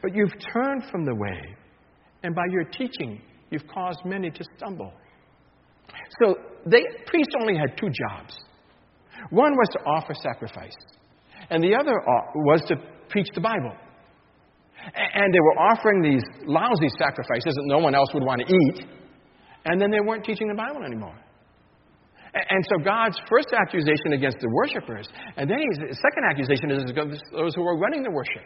But 0.00 0.14
you've 0.14 0.32
turned 0.52 0.84
from 0.90 1.04
the 1.04 1.14
way, 1.14 1.56
and 2.22 2.34
by 2.34 2.44
your 2.50 2.64
teaching, 2.64 3.20
you've 3.50 3.66
caused 3.66 4.00
many 4.04 4.30
to 4.30 4.44
stumble. 4.56 4.92
So 6.20 6.36
the 6.66 6.80
priests 7.06 7.34
only 7.40 7.56
had 7.56 7.76
two 7.76 7.88
jobs. 7.88 8.34
One 9.30 9.52
was 9.52 9.68
to 9.72 9.78
offer 9.80 10.14
sacrifice, 10.14 10.76
and 11.50 11.62
the 11.62 11.74
other 11.74 11.92
uh, 11.92 12.22
was 12.34 12.60
to 12.68 12.76
preach 13.08 13.28
the 13.34 13.40
Bible. 13.40 13.72
And 14.94 15.32
they 15.32 15.40
were 15.40 15.58
offering 15.58 16.02
these 16.02 16.22
lousy 16.44 16.88
sacrifices 16.98 17.54
that 17.54 17.64
no 17.64 17.78
one 17.78 17.94
else 17.94 18.08
would 18.12 18.22
want 18.22 18.42
to 18.46 18.52
eat, 18.52 18.86
and 19.64 19.80
then 19.80 19.90
they 19.90 20.00
weren't 20.00 20.24
teaching 20.24 20.48
the 20.48 20.54
Bible 20.54 20.82
anymore. 20.84 21.16
And 22.34 22.64
so 22.68 22.84
God's 22.84 23.16
first 23.30 23.48
accusation 23.54 24.12
against 24.12 24.38
the 24.40 24.48
worshippers, 24.50 25.08
and 25.36 25.48
then 25.48 25.58
his 25.70 25.96
second 25.96 26.24
accusation 26.28 26.70
is 26.70 26.90
against 26.90 27.22
those 27.32 27.54
who 27.54 27.62
are 27.62 27.78
running 27.78 28.02
the 28.02 28.10
worship 28.10 28.42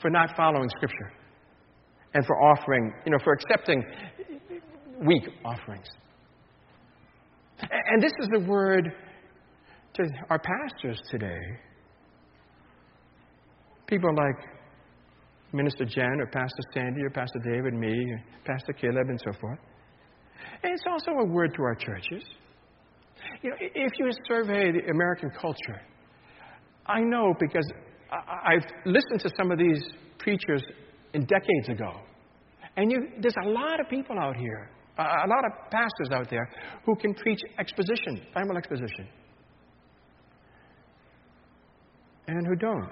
for 0.00 0.10
not 0.10 0.34
following 0.36 0.68
Scripture 0.70 1.12
and 2.14 2.26
for 2.26 2.40
offering, 2.42 2.92
you 3.06 3.12
know, 3.12 3.18
for 3.22 3.34
accepting 3.34 3.84
weak 5.06 5.22
offerings. 5.44 5.86
And 7.70 8.02
this 8.02 8.12
is 8.20 8.28
the 8.32 8.44
word 8.48 8.92
to 9.94 10.02
our 10.30 10.38
pastors 10.38 11.00
today. 11.10 11.40
People 13.86 14.10
like 14.14 14.48
Minister 15.52 15.84
Jen 15.84 16.20
or 16.20 16.26
Pastor 16.26 16.62
Sandy 16.72 17.02
or 17.02 17.10
Pastor 17.10 17.38
David, 17.44 17.74
me, 17.74 18.14
Pastor 18.44 18.72
Caleb, 18.72 19.08
and 19.08 19.20
so 19.20 19.38
forth. 19.38 19.58
And 20.62 20.72
it's 20.72 20.84
also 20.90 21.10
a 21.12 21.26
word 21.26 21.52
to 21.56 21.62
our 21.62 21.74
churches. 21.74 22.24
You 23.42 23.50
know, 23.50 23.56
if 23.60 23.92
you 23.98 24.10
survey 24.26 24.72
the 24.72 24.90
American 24.90 25.30
culture, 25.40 25.80
I 26.86 27.00
know 27.00 27.34
because 27.38 27.70
I've 28.10 28.64
listened 28.84 29.20
to 29.20 29.30
some 29.36 29.50
of 29.50 29.58
these 29.58 29.82
preachers 30.18 30.62
in 31.12 31.26
decades 31.26 31.68
ago. 31.68 32.00
And 32.76 32.90
you, 32.90 33.08
there's 33.20 33.36
a 33.44 33.48
lot 33.48 33.80
of 33.80 33.88
people 33.88 34.18
out 34.18 34.36
here, 34.36 34.70
a 34.98 35.28
lot 35.28 35.44
of 35.46 35.70
pastors 35.70 36.10
out 36.12 36.28
there 36.28 36.48
who 36.84 36.94
can 36.96 37.14
preach 37.14 37.40
exposition, 37.58 38.20
Bible 38.34 38.56
exposition, 38.56 39.08
and 42.28 42.46
who 42.46 42.56
don't. 42.56 42.90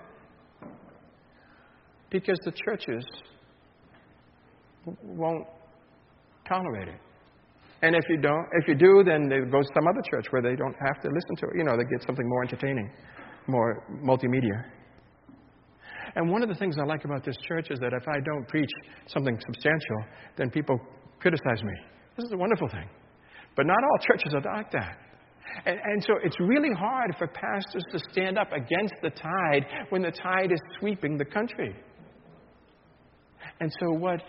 Because 2.11 2.39
the 2.45 2.53
churches 2.53 3.05
won't 5.03 5.47
tolerate 6.49 6.89
it. 6.89 7.01
And 7.83 7.95
if 7.95 8.05
you 8.09 8.19
don't, 8.19 8.47
if 8.61 8.69
you 8.69 8.75
do, 8.75 9.03
then 9.05 9.29
they 9.29 9.39
go 9.39 9.63
to 9.63 9.69
some 9.75 9.87
other 9.89 10.03
church 10.11 10.27
where 10.31 10.43
they 10.43 10.57
don't 10.57 10.75
have 10.87 11.01
to 11.03 11.09
listen 11.09 11.37
to 11.37 11.47
it. 11.47 11.53
You 11.57 11.65
know, 11.65 11.77
they 11.77 11.85
get 11.85 12.05
something 12.07 12.29
more 12.29 12.43
entertaining, 12.43 12.91
more 13.47 13.85
multimedia. 14.05 14.65
And 16.17 16.31
one 16.31 16.43
of 16.43 16.49
the 16.49 16.55
things 16.57 16.77
I 16.79 16.85
like 16.85 17.05
about 17.05 17.25
this 17.25 17.37
church 17.47 17.69
is 17.71 17.79
that 17.79 17.93
if 17.93 18.07
I 18.09 18.21
don't 18.25 18.47
preach 18.49 18.71
something 19.07 19.39
substantial, 19.47 20.05
then 20.37 20.51
people 20.51 20.79
criticize 21.21 21.63
me. 21.63 21.75
This 22.17 22.27
is 22.27 22.33
a 22.33 22.37
wonderful 22.37 22.69
thing. 22.69 22.89
But 23.57 23.67
not 23.67 23.77
all 23.83 23.99
churches 23.99 24.35
are 24.35 24.57
like 24.57 24.71
that. 24.73 24.97
And, 25.67 25.79
and, 25.83 26.05
so 26.05 26.15
it's 26.23 26.39
really 26.39 26.73
hard 26.79 27.15
for 27.19 27.27
pastors 27.27 27.83
to 27.93 27.99
stand 28.13 28.39
up 28.39 28.53
against 28.53 28.95
the 29.03 29.11
tide 29.11 29.67
when 29.89 30.03
the 30.03 30.13
tide 30.13 30.53
is 30.53 30.61
sweeping 30.79 31.19
the 31.19 31.25
country. 31.25 31.75
And 33.61 33.71
so, 33.81 33.91
what 33.91 34.23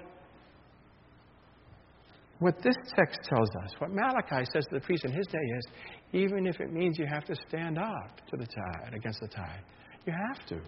what 2.40 2.56
this 2.64 2.76
text 2.96 3.20
tells 3.30 3.50
us, 3.64 3.70
what 3.78 3.92
Malachi 3.92 4.44
says 4.52 4.66
to 4.66 4.76
the 4.76 4.82
priest 4.82 5.06
in 5.06 5.12
his 5.12 5.28
day 5.28 5.38
is 5.38 5.66
even 6.14 6.48
if 6.48 6.60
it 6.60 6.74
means 6.74 6.98
you 6.98 7.06
have 7.06 7.24
to 7.26 7.36
stand 7.48 7.78
up 7.78 8.20
to 8.32 8.36
the 8.36 8.48
tide, 8.48 8.96
against 8.96 9.20
the 9.20 9.28
tide, 9.28 9.62
you 10.08 10.14
have 10.28 10.44
to. 10.48 10.60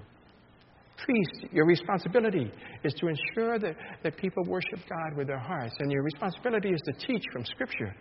Priest, 0.97 1.51
your 1.51 1.65
responsibility 1.65 2.51
is 2.83 2.93
to 2.93 3.07
ensure 3.07 3.59
that, 3.59 3.75
that 4.03 4.17
people 4.17 4.43
worship 4.45 4.79
God 4.87 5.17
with 5.17 5.27
their 5.27 5.39
hearts, 5.39 5.75
and 5.79 5.91
your 5.91 6.03
responsibility 6.03 6.69
is 6.69 6.81
to 6.85 6.93
teach 6.93 7.23
from 7.31 7.45
Scripture. 7.45 7.95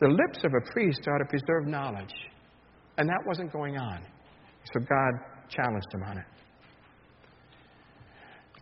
The 0.00 0.08
lips 0.08 0.44
of 0.44 0.52
a 0.54 0.72
priest 0.72 1.00
are 1.08 1.18
to 1.18 1.24
preserve 1.24 1.66
knowledge, 1.66 2.14
and 2.98 3.08
that 3.08 3.20
wasn't 3.26 3.52
going 3.52 3.76
on. 3.76 4.02
So 4.72 4.80
God 4.80 5.12
challenged 5.48 5.86
him 5.92 6.02
on 6.02 6.18
it. 6.18 6.24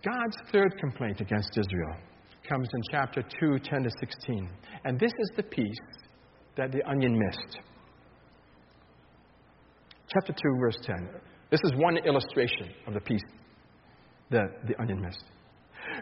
God's 0.05 0.37
third 0.53 0.77
complaint 0.79 1.21
against 1.21 1.57
Israel 1.57 1.97
comes 2.49 2.69
in 2.73 2.81
chapter 2.91 3.23
2, 3.41 3.59
10 3.59 3.83
to 3.85 3.91
16. 4.01 4.49
And 4.85 5.01
this 5.01 5.13
is 5.19 5.31
the 5.37 5.43
piece 5.43 5.77
that 6.57 6.73
the 6.73 6.87
onion 6.89 7.19
missed. 7.19 7.59
Chapter 10.13 10.33
2, 10.33 10.39
verse 10.61 10.77
10. 10.83 11.09
This 11.51 11.61
is 11.65 11.73
one 11.77 11.97
illustration 11.99 12.71
of 12.87 12.95
the 12.95 13.01
piece 13.01 13.23
that 14.31 14.67
the 14.67 14.81
onion 14.81 15.01
missed. 15.01 15.25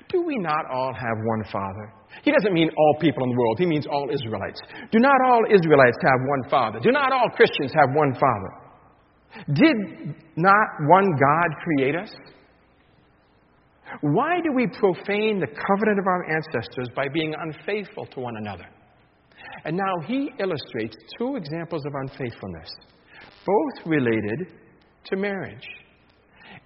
Do 0.08 0.22
we 0.22 0.38
not 0.38 0.64
all 0.72 0.92
have 0.94 1.18
one 1.24 1.44
Father? 1.50 1.92
He 2.22 2.30
doesn't 2.30 2.52
mean 2.52 2.70
all 2.76 2.96
people 3.00 3.24
in 3.24 3.30
the 3.30 3.36
world, 3.36 3.58
he 3.58 3.66
means 3.66 3.86
all 3.86 4.08
Israelites. 4.12 4.60
Do 4.90 4.98
not 4.98 5.16
all 5.26 5.42
Israelites 5.50 5.98
have 6.02 6.20
one 6.28 6.50
Father? 6.50 6.78
Do 6.80 6.92
not 6.92 7.12
all 7.12 7.28
Christians 7.34 7.72
have 7.74 7.90
one 7.94 8.14
Father? 8.14 8.62
Did 9.52 9.76
not 10.36 10.66
one 10.88 11.10
God 11.18 11.48
create 11.64 11.96
us? 11.96 12.14
Why 14.00 14.40
do 14.42 14.52
we 14.54 14.66
profane 14.66 15.40
the 15.40 15.46
covenant 15.46 15.98
of 15.98 16.06
our 16.06 16.24
ancestors 16.30 16.88
by 16.94 17.08
being 17.12 17.34
unfaithful 17.38 18.06
to 18.06 18.20
one 18.20 18.36
another? 18.36 18.66
And 19.64 19.76
now 19.76 19.94
he 20.06 20.30
illustrates 20.38 20.96
two 21.18 21.36
examples 21.36 21.84
of 21.84 21.92
unfaithfulness, 21.94 22.70
both 23.44 23.86
related 23.86 24.46
to 25.06 25.16
marriage. 25.16 25.66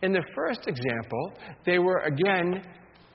In 0.03 0.13
the 0.13 0.25
first 0.35 0.67
example, 0.67 1.33
they 1.65 1.79
were 1.79 2.01
again 2.01 2.63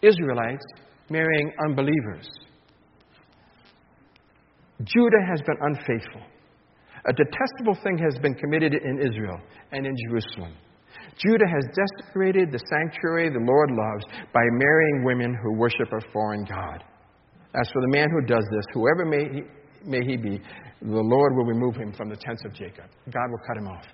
Israelites 0.01 0.65
marrying 1.09 1.51
unbelievers. 1.65 2.27
Judah 4.83 5.23
has 5.29 5.41
been 5.41 5.57
unfaithful. 5.61 6.21
A 7.05 7.13
detestable 7.13 7.75
thing 7.83 7.97
has 7.97 8.17
been 8.19 8.33
committed 8.35 8.73
in 8.73 8.99
Israel 8.99 9.39
and 9.71 9.85
in 9.85 9.95
Jerusalem. 10.07 10.53
Judah 11.17 11.47
has 11.47 11.65
desecrated 11.75 12.51
the 12.51 12.59
sanctuary 12.69 13.29
the 13.29 13.43
Lord 13.43 13.69
loves 13.71 14.05
by 14.33 14.41
marrying 14.53 15.03
women 15.03 15.37
who 15.43 15.57
worship 15.57 15.91
a 15.91 16.11
foreign 16.11 16.45
God. 16.45 16.83
As 17.53 17.69
for 17.73 17.81
the 17.81 17.89
man 17.89 18.07
who 18.09 18.25
does 18.25 18.45
this, 18.51 18.65
whoever 18.73 19.05
may 19.05 19.25
he, 19.33 19.41
may 19.85 20.05
he 20.05 20.15
be, 20.15 20.39
the 20.81 21.03
Lord 21.03 21.35
will 21.35 21.45
remove 21.45 21.75
him 21.75 21.91
from 21.93 22.09
the 22.09 22.15
tents 22.15 22.43
of 22.45 22.53
Jacob. 22.53 22.85
God 23.11 23.29
will 23.29 23.41
cut 23.47 23.57
him 23.57 23.67
off. 23.67 23.85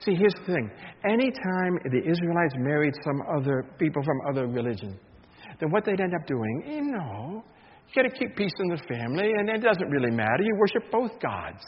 See, 0.00 0.14
here's 0.14 0.34
the 0.34 0.52
thing. 0.52 0.70
Anytime 1.04 1.78
the 1.90 2.02
Israelites 2.08 2.54
married 2.58 2.94
some 3.04 3.22
other 3.36 3.64
people 3.78 4.02
from 4.02 4.20
other 4.28 4.46
religion, 4.46 4.98
then 5.60 5.70
what 5.70 5.84
they'd 5.84 6.00
end 6.00 6.14
up 6.14 6.26
doing, 6.26 6.62
you 6.66 6.82
know, 6.82 7.42
you 7.88 8.02
got 8.02 8.08
to 8.08 8.18
keep 8.18 8.36
peace 8.36 8.52
in 8.58 8.68
the 8.68 8.82
family, 8.88 9.30
and 9.38 9.48
it 9.48 9.62
doesn't 9.62 9.88
really 9.88 10.10
matter. 10.10 10.42
You 10.42 10.56
worship 10.58 10.90
both 10.90 11.12
gods. 11.20 11.64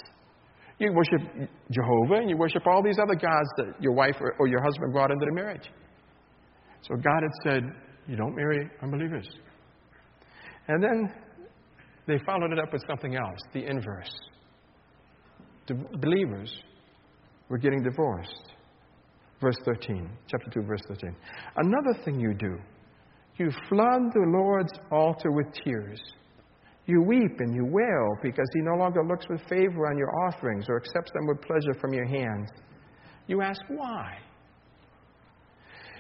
You 0.79 0.93
worship 0.93 1.51
Jehovah 1.73 2.21
and 2.21 2.31
you 2.31 2.37
worship 2.37 2.65
all 2.67 2.83
these 2.83 2.99
other 3.03 3.15
gods 3.15 3.49
that 3.57 3.75
your 3.81 3.93
wife 3.93 4.15
or, 4.21 4.35
or 4.39 4.47
your 4.47 4.63
husband 4.63 4.93
brought 4.93 5.11
into 5.11 5.27
the 5.27 5.35
marriage. 5.35 5.69
So 6.83 6.95
God 6.95 7.23
had 7.23 7.53
said, 7.53 7.63
You 8.07 8.17
don't 8.17 8.35
marry 8.37 8.71
unbelievers. 8.81 9.29
And 10.69 10.83
then 10.83 11.13
they 12.07 12.19
followed 12.25 12.53
it 12.53 12.59
up 12.61 12.73
with 12.73 12.83
something 12.89 13.17
else, 13.17 13.41
the 13.53 13.67
inverse. 13.67 14.15
The 15.67 15.75
believers 16.01 16.63
were 17.49 17.59
getting 17.59 17.83
divorced. 17.83 18.53
Verse 19.41 19.57
13, 19.65 20.11
chapter 20.27 20.51
2, 20.51 20.63
verse 20.63 20.83
13. 20.89 21.15
Another 21.57 21.99
thing 22.05 22.19
you 22.19 22.35
do, 22.35 22.59
you 23.37 23.51
flood 23.69 24.03
the 24.13 24.27
Lord's 24.37 24.73
altar 24.91 25.31
with 25.31 25.47
tears 25.65 26.01
You 26.87 27.03
weep 27.03 27.39
and 27.39 27.55
you 27.55 27.65
wail 27.65 28.09
because 28.23 28.47
he 28.55 28.61
no 28.63 28.77
longer 28.77 29.05
looks 29.05 29.27
with 29.29 29.41
favor 29.49 29.87
on 29.89 29.97
your 29.97 30.11
offerings 30.27 30.67
or 30.69 30.77
accepts 30.77 31.13
them 31.13 31.27
with 31.27 31.41
pleasure 31.43 31.79
from 31.81 31.93
your 31.93 32.07
hands. 32.07 32.49
You 33.27 33.43
ask 33.43 33.61
why? 33.69 34.19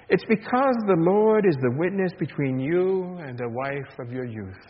It's 0.09 0.25
because 0.25 0.75
the 0.87 0.97
Lord 0.99 1.45
is 1.47 1.55
the 1.61 1.75
witness 1.77 2.13
between 2.19 2.59
you 2.59 3.19
and 3.21 3.39
the 3.39 3.49
wife 3.49 3.99
of 3.99 4.11
your 4.11 4.25
youth. 4.25 4.65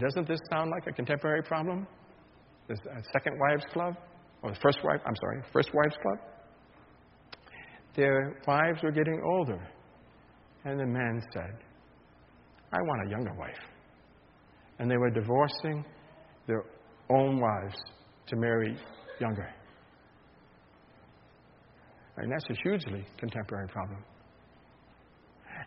Doesn't 0.00 0.26
this 0.26 0.40
sound 0.50 0.70
like 0.70 0.86
a 0.88 0.92
contemporary 0.92 1.42
problem? 1.42 1.86
This 2.68 2.80
uh, 2.90 3.00
second 3.12 3.38
wives 3.38 3.64
club? 3.72 3.94
Or 4.46 4.52
the 4.52 4.60
first 4.62 4.78
wife, 4.84 5.00
I'm 5.04 5.16
sorry, 5.16 5.42
first 5.52 5.70
wives 5.74 5.96
club? 6.00 6.18
Their 7.96 8.40
wives 8.46 8.80
were 8.80 8.92
getting 8.92 9.20
older. 9.34 9.58
And 10.64 10.78
the 10.78 10.86
men 10.86 11.20
said, 11.32 11.58
I 12.72 12.80
want 12.80 13.08
a 13.08 13.10
younger 13.10 13.34
wife. 13.34 13.58
And 14.78 14.88
they 14.88 14.96
were 14.96 15.10
divorcing 15.10 15.84
their 16.46 16.62
own 17.10 17.40
wives 17.40 17.74
to 18.28 18.36
marry 18.36 18.78
younger. 19.18 19.48
And 22.18 22.30
that's 22.30 22.44
a 22.48 22.54
hugely 22.62 23.04
contemporary 23.18 23.66
problem. 23.66 24.04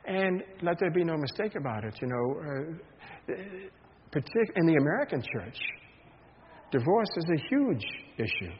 And 0.05 0.41
let 0.61 0.79
there 0.79 0.91
be 0.91 1.03
no 1.03 1.17
mistake 1.17 1.55
about 1.59 1.83
it, 1.83 1.95
you 2.01 2.07
know, 2.07 2.41
uh, 2.47 4.21
in 4.55 4.65
the 4.67 4.75
American 4.79 5.21
church, 5.33 5.57
divorce 6.71 7.09
is 7.17 7.25
a 7.29 7.49
huge 7.49 7.85
issue. 8.17 8.53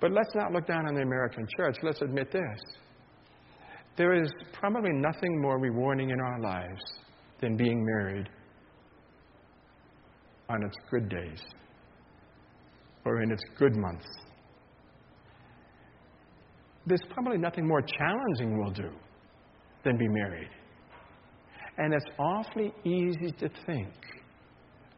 But 0.00 0.12
let's 0.12 0.34
not 0.34 0.52
look 0.52 0.66
down 0.66 0.86
on 0.86 0.94
the 0.94 1.02
American 1.02 1.46
church. 1.56 1.76
Let's 1.82 2.00
admit 2.00 2.32
this. 2.32 2.60
There 3.96 4.14
is 4.14 4.30
probably 4.52 4.92
nothing 4.92 5.40
more 5.42 5.58
rewarding 5.58 6.10
in 6.10 6.20
our 6.20 6.40
lives 6.40 6.80
than 7.40 7.56
being 7.56 7.84
married 7.84 8.28
on 10.48 10.62
its 10.64 10.76
good 10.90 11.08
days 11.08 11.42
or 13.04 13.22
in 13.22 13.30
its 13.30 13.42
good 13.58 13.76
months. 13.76 14.06
There's 16.86 17.02
probably 17.10 17.38
nothing 17.38 17.66
more 17.66 17.82
challenging 17.82 18.58
we'll 18.58 18.72
do 18.72 18.90
than 19.84 19.98
be 19.98 20.08
married. 20.08 20.50
And 21.78 21.94
it's 21.94 22.06
awfully 22.18 22.72
easy 22.84 23.32
to 23.38 23.48
think, 23.66 23.92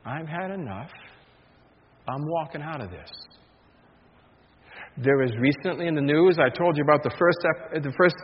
I've 0.04 0.26
had 0.26 0.50
enough. 0.50 0.90
I'm 2.08 2.26
walking 2.26 2.62
out 2.62 2.80
of 2.80 2.90
this. 2.90 3.10
There 4.98 5.16
was 5.16 5.32
recently 5.40 5.88
in 5.88 5.94
the 5.94 6.04
news, 6.04 6.36
I 6.38 6.52
told 6.52 6.76
you 6.76 6.84
about 6.84 7.02
the 7.02 7.14
first, 7.16 7.40
ep- 7.48 7.82
the 7.82 7.96
first 7.96 8.16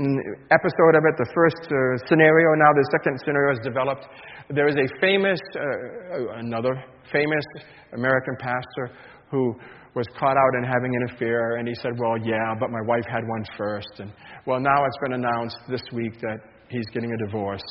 mm, 0.00 0.16
episode 0.48 0.94
of 0.96 1.04
it, 1.04 1.14
the 1.20 1.28
first 1.36 1.68
uh, 1.68 1.76
scenario. 2.08 2.56
Now 2.56 2.72
the 2.72 2.88
second 2.96 3.20
scenario 3.20 3.52
is 3.52 3.60
developed. 3.60 4.08
There 4.48 4.66
is 4.66 4.76
a 4.76 4.88
famous, 5.00 5.40
uh, 5.52 6.40
another 6.40 6.72
famous 7.12 7.44
American 7.92 8.34
pastor 8.40 8.96
who 9.30 9.52
was 9.94 10.06
caught 10.18 10.36
out 10.36 10.52
in 10.56 10.64
having 10.64 10.96
an 10.96 11.14
affair, 11.14 11.56
and 11.56 11.68
he 11.68 11.74
said, 11.74 11.92
Well, 11.98 12.16
yeah, 12.24 12.54
but 12.58 12.70
my 12.70 12.80
wife 12.88 13.04
had 13.08 13.20
one 13.28 13.44
first. 13.56 14.00
And 14.00 14.12
well, 14.46 14.60
now 14.60 14.84
it's 14.84 14.98
been 15.04 15.20
announced 15.20 15.58
this 15.68 15.82
week 15.92 16.20
that 16.20 16.38
he's 16.68 16.86
getting 16.92 17.12
a 17.12 17.26
divorce, 17.26 17.64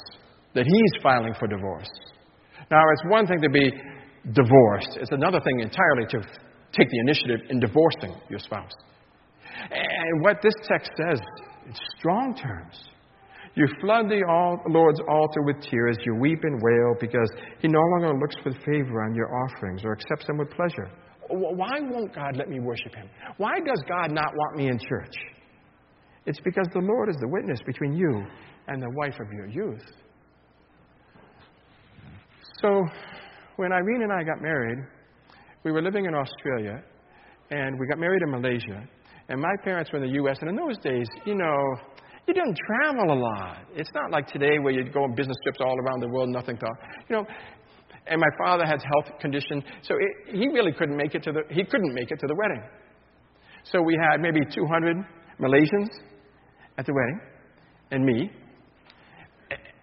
that 0.53 0.65
he's 0.65 1.01
filing 1.01 1.34
for 1.39 1.47
divorce. 1.47 1.89
Now, 2.69 2.81
it's 2.93 3.03
one 3.12 3.27
thing 3.27 3.41
to 3.41 3.49
be 3.49 3.71
divorced, 4.34 4.97
it's 5.01 5.12
another 5.12 5.39
thing 5.41 5.60
entirely 5.62 6.05
to 6.10 6.21
take 6.77 6.89
the 6.89 6.99
initiative 6.99 7.39
in 7.49 7.59
divorcing 7.59 8.15
your 8.29 8.39
spouse. 8.39 8.73
And 9.71 10.21
what 10.21 10.38
this 10.41 10.53
text 10.67 10.91
says 10.97 11.19
in 11.65 11.73
strong 11.97 12.35
terms 12.35 12.89
you 13.55 13.67
flood 13.79 14.09
the 14.09 14.21
Lord's 14.67 14.99
altar 15.07 15.41
with 15.43 15.61
tears, 15.61 15.97
you 16.05 16.13
weep 16.15 16.39
and 16.43 16.61
wail 16.61 16.93
because 16.99 17.31
he 17.61 17.69
no 17.69 17.79
longer 17.79 18.19
looks 18.19 18.35
with 18.43 18.55
favor 18.65 19.01
on 19.03 19.15
your 19.15 19.33
offerings 19.33 19.85
or 19.85 19.93
accepts 19.93 20.27
them 20.27 20.38
with 20.38 20.49
pleasure. 20.51 20.91
Why 21.29 21.79
won't 21.79 22.13
God 22.13 22.35
let 22.35 22.49
me 22.49 22.59
worship 22.59 22.93
him? 22.93 23.09
Why 23.38 23.53
does 23.65 23.81
God 23.88 24.11
not 24.11 24.27
want 24.35 24.57
me 24.57 24.67
in 24.67 24.77
church? 24.77 25.15
It's 26.25 26.39
because 26.41 26.67
the 26.73 26.79
Lord 26.79 27.09
is 27.09 27.15
the 27.21 27.29
witness 27.29 27.61
between 27.65 27.93
you 27.93 28.25
and 28.67 28.81
the 28.81 28.89
wife 28.89 29.15
of 29.21 29.31
your 29.31 29.47
youth. 29.47 29.83
So, 32.61 32.83
when 33.55 33.71
Irene 33.71 34.01
and 34.01 34.11
I 34.11 34.23
got 34.23 34.41
married, 34.41 34.79
we 35.65 35.71
were 35.71 35.82
living 35.82 36.06
in 36.06 36.13
Australia, 36.13 36.82
and 37.49 37.78
we 37.80 37.88
got 37.88 37.97
married 37.97 38.21
in 38.21 38.32
Malaysia. 38.32 38.88
And 39.28 39.41
my 39.41 39.56
parents 39.63 39.91
were 39.91 39.97
in 39.97 40.06
the 40.06 40.13
U.S., 40.21 40.38
and 40.41 40.49
in 40.51 40.56
those 40.56 40.78
days, 40.78 41.08
you 41.25 41.34
know, 41.34 41.58
you 42.28 42.34
didn't 42.36 42.56
travel 42.67 43.12
a 43.12 43.19
lot. 43.19 43.58
It's 43.75 43.89
not 43.95 44.12
like 44.12 44.28
today 44.28 44.60
where 44.60 44.71
you 44.71 44.88
go 44.89 45.04
on 45.04 45.15
business 45.15 45.36
trips 45.43 45.58
all 45.60 45.75
around 45.80 46.01
the 46.01 46.08
world, 46.08 46.30
nothing 46.30 46.58
to, 46.58 46.67
you 47.10 47.15
know. 47.15 47.25
And 48.08 48.21
my 48.21 48.30
father 48.38 48.65
had 48.65 48.80
health 48.82 49.19
conditions, 49.19 49.63
so 49.82 49.95
it, 49.95 50.36
he 50.36 50.47
really 50.47 50.71
couldn't 50.71 50.95
make 50.95 51.15
it 51.15 51.23
to 51.23 51.32
the 51.32 51.41
he 51.49 51.63
couldn't 51.63 51.93
make 51.95 52.12
it 52.12 52.19
to 52.19 52.28
the 52.28 52.36
wedding. 52.36 52.63
So 53.63 53.82
we 53.82 53.97
had 54.10 54.21
maybe 54.21 54.41
200 54.54 54.97
Malaysians 55.41 55.89
at 56.78 56.86
the 56.86 56.93
wedding, 56.93 57.19
and 57.89 58.06
me. 58.06 58.30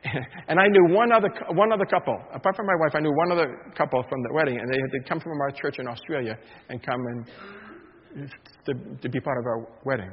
And 0.48 0.58
I 0.58 0.66
knew 0.68 0.94
one 0.94 1.12
other 1.12 1.30
one 1.50 1.72
other 1.72 1.86
couple, 1.86 2.16
apart 2.34 2.56
from 2.56 2.66
my 2.66 2.74
wife. 2.80 2.92
I 2.94 3.00
knew 3.00 3.12
one 3.14 3.32
other 3.32 3.72
couple 3.76 4.02
from 4.08 4.22
the 4.22 4.32
wedding, 4.34 4.58
and 4.58 4.68
they 4.68 4.78
had 4.78 5.08
come 5.08 5.20
from 5.20 5.40
our 5.40 5.50
church 5.50 5.78
in 5.78 5.86
Australia 5.86 6.36
and 6.68 6.82
come 6.82 7.00
and 7.00 8.30
to, 8.66 8.74
to 9.00 9.08
be 9.08 9.20
part 9.20 9.38
of 9.38 9.46
our 9.46 9.66
wedding. 9.84 10.10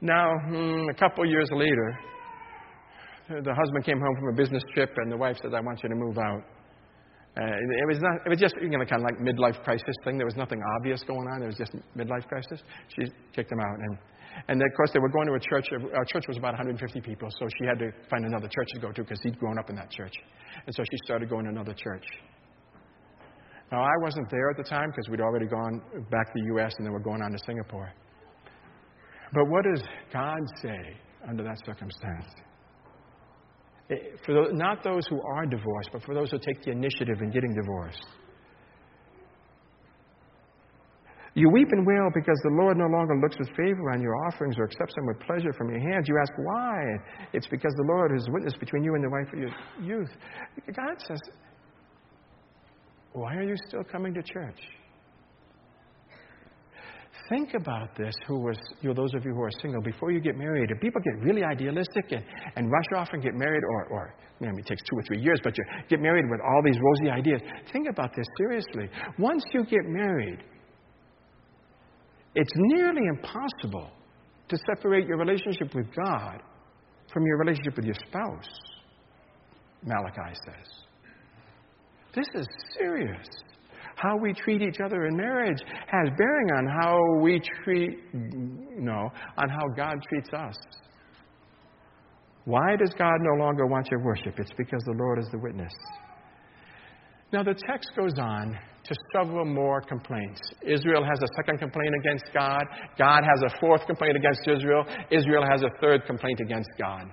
Now, 0.00 0.32
hmm, 0.46 0.88
a 0.90 0.94
couple 0.94 1.24
years 1.24 1.48
later, 1.52 1.98
the 3.28 3.54
husband 3.54 3.84
came 3.84 3.98
home 3.98 4.16
from 4.16 4.34
a 4.34 4.36
business 4.36 4.62
trip, 4.74 4.90
and 4.96 5.10
the 5.10 5.16
wife 5.16 5.36
said, 5.40 5.54
"I 5.54 5.60
want 5.60 5.82
you 5.82 5.88
to 5.88 5.94
move 5.94 6.18
out." 6.18 6.42
Uh, 7.36 7.46
it 7.46 7.88
was 7.88 7.98
not. 8.00 8.26
It 8.26 8.28
was 8.28 8.38
just 8.38 8.54
you 8.60 8.68
know 8.68 8.84
kind 8.84 9.02
of 9.02 9.08
like 9.08 9.18
midlife 9.18 9.62
crisis 9.64 9.96
thing. 10.04 10.18
There 10.18 10.26
was 10.26 10.36
nothing 10.36 10.60
obvious 10.78 11.02
going 11.04 11.26
on. 11.28 11.40
There 11.40 11.48
was 11.48 11.56
just 11.56 11.72
midlife 11.96 12.28
crisis. 12.28 12.62
She 12.88 13.10
kicked 13.34 13.50
him 13.50 13.60
out, 13.60 13.78
and 13.78 13.98
and 14.48 14.60
of 14.60 14.68
course 14.76 14.90
they 14.92 15.00
were 15.00 15.08
going 15.08 15.26
to 15.28 15.34
a 15.34 15.40
church. 15.40 15.68
Our 15.72 16.04
church 16.04 16.24
was 16.28 16.36
about 16.36 16.52
150 16.54 17.00
people, 17.00 17.28
so 17.38 17.46
she 17.58 17.66
had 17.66 17.78
to 17.78 17.90
find 18.10 18.24
another 18.24 18.48
church 18.48 18.68
to 18.74 18.80
go 18.80 18.92
to 18.92 19.02
because 19.02 19.20
he'd 19.22 19.38
grown 19.38 19.58
up 19.58 19.70
in 19.70 19.76
that 19.76 19.90
church, 19.90 20.14
and 20.66 20.74
so 20.74 20.82
she 20.84 20.96
started 21.04 21.28
going 21.28 21.44
to 21.44 21.50
another 21.50 21.74
church. 21.74 22.04
Now 23.72 23.82
I 23.82 23.96
wasn't 24.02 24.30
there 24.30 24.50
at 24.50 24.56
the 24.56 24.62
time 24.64 24.90
because 24.90 25.08
we'd 25.08 25.20
already 25.20 25.46
gone 25.46 25.80
back 26.10 26.26
to 26.26 26.32
the 26.34 26.46
U.S. 26.54 26.74
and 26.78 26.86
then 26.86 26.92
we're 26.92 27.00
going 27.00 27.22
on 27.22 27.32
to 27.32 27.38
Singapore. 27.46 27.92
But 29.32 29.48
what 29.48 29.64
does 29.64 29.82
God 30.12 30.40
say 30.62 30.96
under 31.28 31.42
that 31.42 31.58
circumstance? 31.66 32.26
Eh, 33.90 33.94
for 34.24 34.32
the, 34.32 34.52
not 34.52 34.84
those 34.84 35.06
who 35.08 35.20
are 35.20 35.46
divorced, 35.46 35.90
but 35.92 36.02
for 36.04 36.14
those 36.14 36.30
who 36.30 36.38
take 36.38 36.62
the 36.62 36.70
initiative 36.70 37.20
in 37.20 37.30
getting 37.30 37.52
divorced. 37.54 38.06
You 41.34 41.50
weep 41.50 41.68
and 41.72 41.84
wail 41.84 42.10
because 42.14 42.38
the 42.44 42.54
Lord 42.62 42.76
no 42.76 42.86
longer 42.86 43.18
looks 43.20 43.36
with 43.38 43.48
favor 43.56 43.90
on 43.90 44.00
your 44.00 44.14
offerings 44.26 44.54
or 44.56 44.64
accepts 44.64 44.94
them 44.94 45.06
with 45.06 45.18
pleasure 45.20 45.52
from 45.52 45.68
your 45.70 45.80
hands. 45.80 46.06
You 46.08 46.16
ask 46.20 46.32
why? 46.38 46.80
It's 47.32 47.48
because 47.48 47.72
the 47.76 47.86
Lord 47.88 48.16
is 48.16 48.24
witness 48.30 48.54
between 48.54 48.84
you 48.84 48.94
and 48.94 49.02
the 49.02 49.10
wife 49.10 49.26
of 49.32 49.38
your 49.40 49.50
youth. 49.82 50.10
God 50.74 50.94
says, 50.98 51.18
Why 53.12 53.34
are 53.34 53.42
you 53.42 53.56
still 53.66 53.82
coming 53.82 54.14
to 54.14 54.22
church? 54.22 54.60
think 57.28 57.54
about 57.54 57.96
this, 57.96 58.14
who 58.26 58.38
was, 58.38 58.56
you 58.80 58.88
know, 58.88 58.94
those 58.94 59.14
of 59.14 59.24
you 59.24 59.32
who 59.32 59.42
are 59.42 59.50
single, 59.62 59.80
before 59.82 60.10
you 60.10 60.20
get 60.20 60.36
married. 60.36 60.70
If 60.70 60.80
people 60.80 61.00
get 61.00 61.24
really 61.24 61.42
idealistic 61.42 62.10
and, 62.10 62.24
and 62.56 62.70
rush 62.70 62.86
off 62.96 63.08
and 63.12 63.22
get 63.22 63.34
married, 63.34 63.62
or, 63.64 63.86
or 63.86 64.14
maybe 64.40 64.58
it 64.58 64.66
takes 64.66 64.82
two 64.82 64.96
or 64.96 65.02
three 65.02 65.20
years, 65.20 65.40
but 65.42 65.56
you 65.56 65.64
get 65.88 66.00
married 66.00 66.26
with 66.30 66.40
all 66.40 66.62
these 66.64 66.78
rosy 66.80 67.10
ideas, 67.10 67.40
think 67.72 67.88
about 67.88 68.10
this 68.16 68.26
seriously. 68.38 68.88
Once 69.18 69.44
you 69.52 69.64
get 69.64 69.84
married, 69.84 70.38
it's 72.34 72.52
nearly 72.56 73.02
impossible 73.08 73.90
to 74.48 74.58
separate 74.74 75.06
your 75.06 75.18
relationship 75.18 75.74
with 75.74 75.86
God 75.94 76.40
from 77.12 77.24
your 77.26 77.38
relationship 77.38 77.76
with 77.76 77.84
your 77.84 77.94
spouse, 78.06 78.48
Malachi 79.84 80.34
says. 80.46 80.84
This 82.14 82.26
is 82.34 82.46
serious 82.78 83.26
how 83.96 84.16
we 84.16 84.32
treat 84.32 84.62
each 84.62 84.80
other 84.84 85.06
in 85.06 85.16
marriage 85.16 85.60
has 85.86 86.08
bearing 86.18 86.50
on 86.56 86.66
how 86.66 86.98
we 87.20 87.40
treat, 87.64 87.98
you 88.12 88.80
know, 88.80 89.10
on 89.38 89.48
how 89.48 89.68
God 89.76 89.96
treats 90.08 90.30
us. 90.32 90.56
Why 92.44 92.76
does 92.76 92.92
God 92.98 93.16
no 93.20 93.42
longer 93.42 93.66
want 93.66 93.88
your 93.90 94.04
worship? 94.04 94.34
It's 94.38 94.52
because 94.58 94.82
the 94.84 94.96
Lord 94.98 95.18
is 95.18 95.26
the 95.30 95.38
witness. 95.38 95.72
Now, 97.32 97.42
the 97.42 97.54
text 97.66 97.90
goes 97.96 98.12
on 98.18 98.58
to 98.84 98.94
several 99.14 99.44
more 99.46 99.80
complaints. 99.80 100.40
Israel 100.62 101.02
has 101.04 101.18
a 101.22 101.28
second 101.36 101.58
complaint 101.58 101.94
against 102.00 102.24
God. 102.34 102.64
God 102.98 103.22
has 103.24 103.42
a 103.52 103.58
fourth 103.60 103.86
complaint 103.86 104.16
against 104.16 104.46
Israel. 104.46 104.84
Israel 105.10 105.44
has 105.50 105.62
a 105.62 105.70
third 105.80 106.04
complaint 106.06 106.40
against 106.40 106.68
God. 106.78 107.04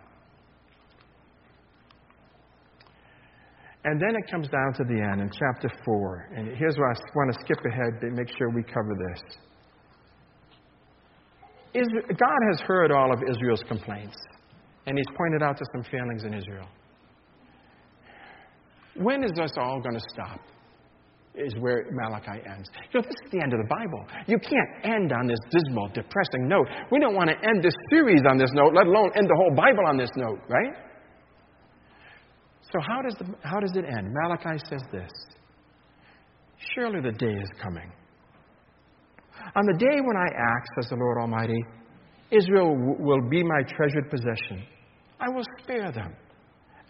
And 3.84 4.00
then 4.00 4.16
it 4.16 4.30
comes 4.30 4.48
down 4.50 4.74
to 4.76 4.84
the 4.84 5.02
end 5.02 5.22
in 5.22 5.32
chapter 5.32 5.72
4. 5.86 6.30
And 6.36 6.56
here's 6.56 6.78
where 6.78 6.92
I 6.92 6.96
want 7.16 7.34
to 7.34 7.40
skip 7.44 7.58
ahead 7.66 8.00
to 8.02 8.12
make 8.12 8.30
sure 8.38 8.50
we 8.50 8.64
cover 8.64 8.94
this. 9.10 9.24
God 11.74 12.40
has 12.52 12.62
heard 12.68 12.92
all 12.92 13.12
of 13.12 13.20
Israel's 13.30 13.64
complaints. 13.68 14.16
And 14.86 14.98
he's 14.98 15.16
pointed 15.18 15.42
out 15.42 15.58
to 15.58 15.66
some 15.74 15.84
failings 15.92 16.24
in 16.26 16.34
Israel. 16.34 16.68
When 18.98 19.24
is 19.24 19.32
this 19.36 19.54
all 19.58 19.80
going 19.82 19.96
to 19.96 20.06
stop? 20.14 20.42
Is 21.34 21.56
where 21.60 21.86
Malachi 21.92 22.44
ends. 22.46 22.68
You 22.92 23.00
know, 23.00 23.08
this 23.08 23.16
is 23.24 23.32
the 23.32 23.40
end 23.42 23.54
of 23.54 23.60
the 23.60 23.70
Bible. 23.70 24.06
You 24.28 24.38
can't 24.38 24.84
end 24.84 25.14
on 25.14 25.28
this 25.28 25.40
dismal, 25.50 25.88
depressing 25.88 26.48
note. 26.48 26.68
We 26.92 27.00
don't 27.00 27.16
want 27.16 27.30
to 27.30 27.36
end 27.48 27.64
this 27.64 27.74
series 27.90 28.22
on 28.30 28.38
this 28.38 28.52
note, 28.54 28.74
let 28.76 28.86
alone 28.86 29.12
end 29.16 29.30
the 29.30 29.36
whole 29.38 29.56
Bible 29.56 29.88
on 29.88 29.96
this 29.96 30.10
note, 30.18 30.40
right? 30.50 30.74
So, 32.74 32.80
how 32.86 33.02
does, 33.02 33.16
the, 33.16 33.26
how 33.48 33.62
does 33.62 33.72
it 33.78 33.86
end? 33.86 34.12
Malachi 34.12 34.60
says 34.70 34.82
this 34.92 35.12
Surely 36.76 37.00
the 37.02 37.14
day 37.14 37.34
is 37.34 37.50
coming. 37.64 37.92
On 39.56 39.66
the 39.66 39.78
day 39.80 40.00
when 40.04 40.18
I 40.18 40.28
act, 40.28 40.68
says 40.76 40.90
the 40.90 40.98
Lord 40.98 41.18
Almighty, 41.18 41.64
Israel 42.30 42.76
will 43.00 43.30
be 43.30 43.42
my 43.42 43.64
treasured 43.64 44.10
possession. 44.10 44.68
I 45.20 45.30
will 45.30 45.46
spare 45.64 45.92
them 45.94 46.14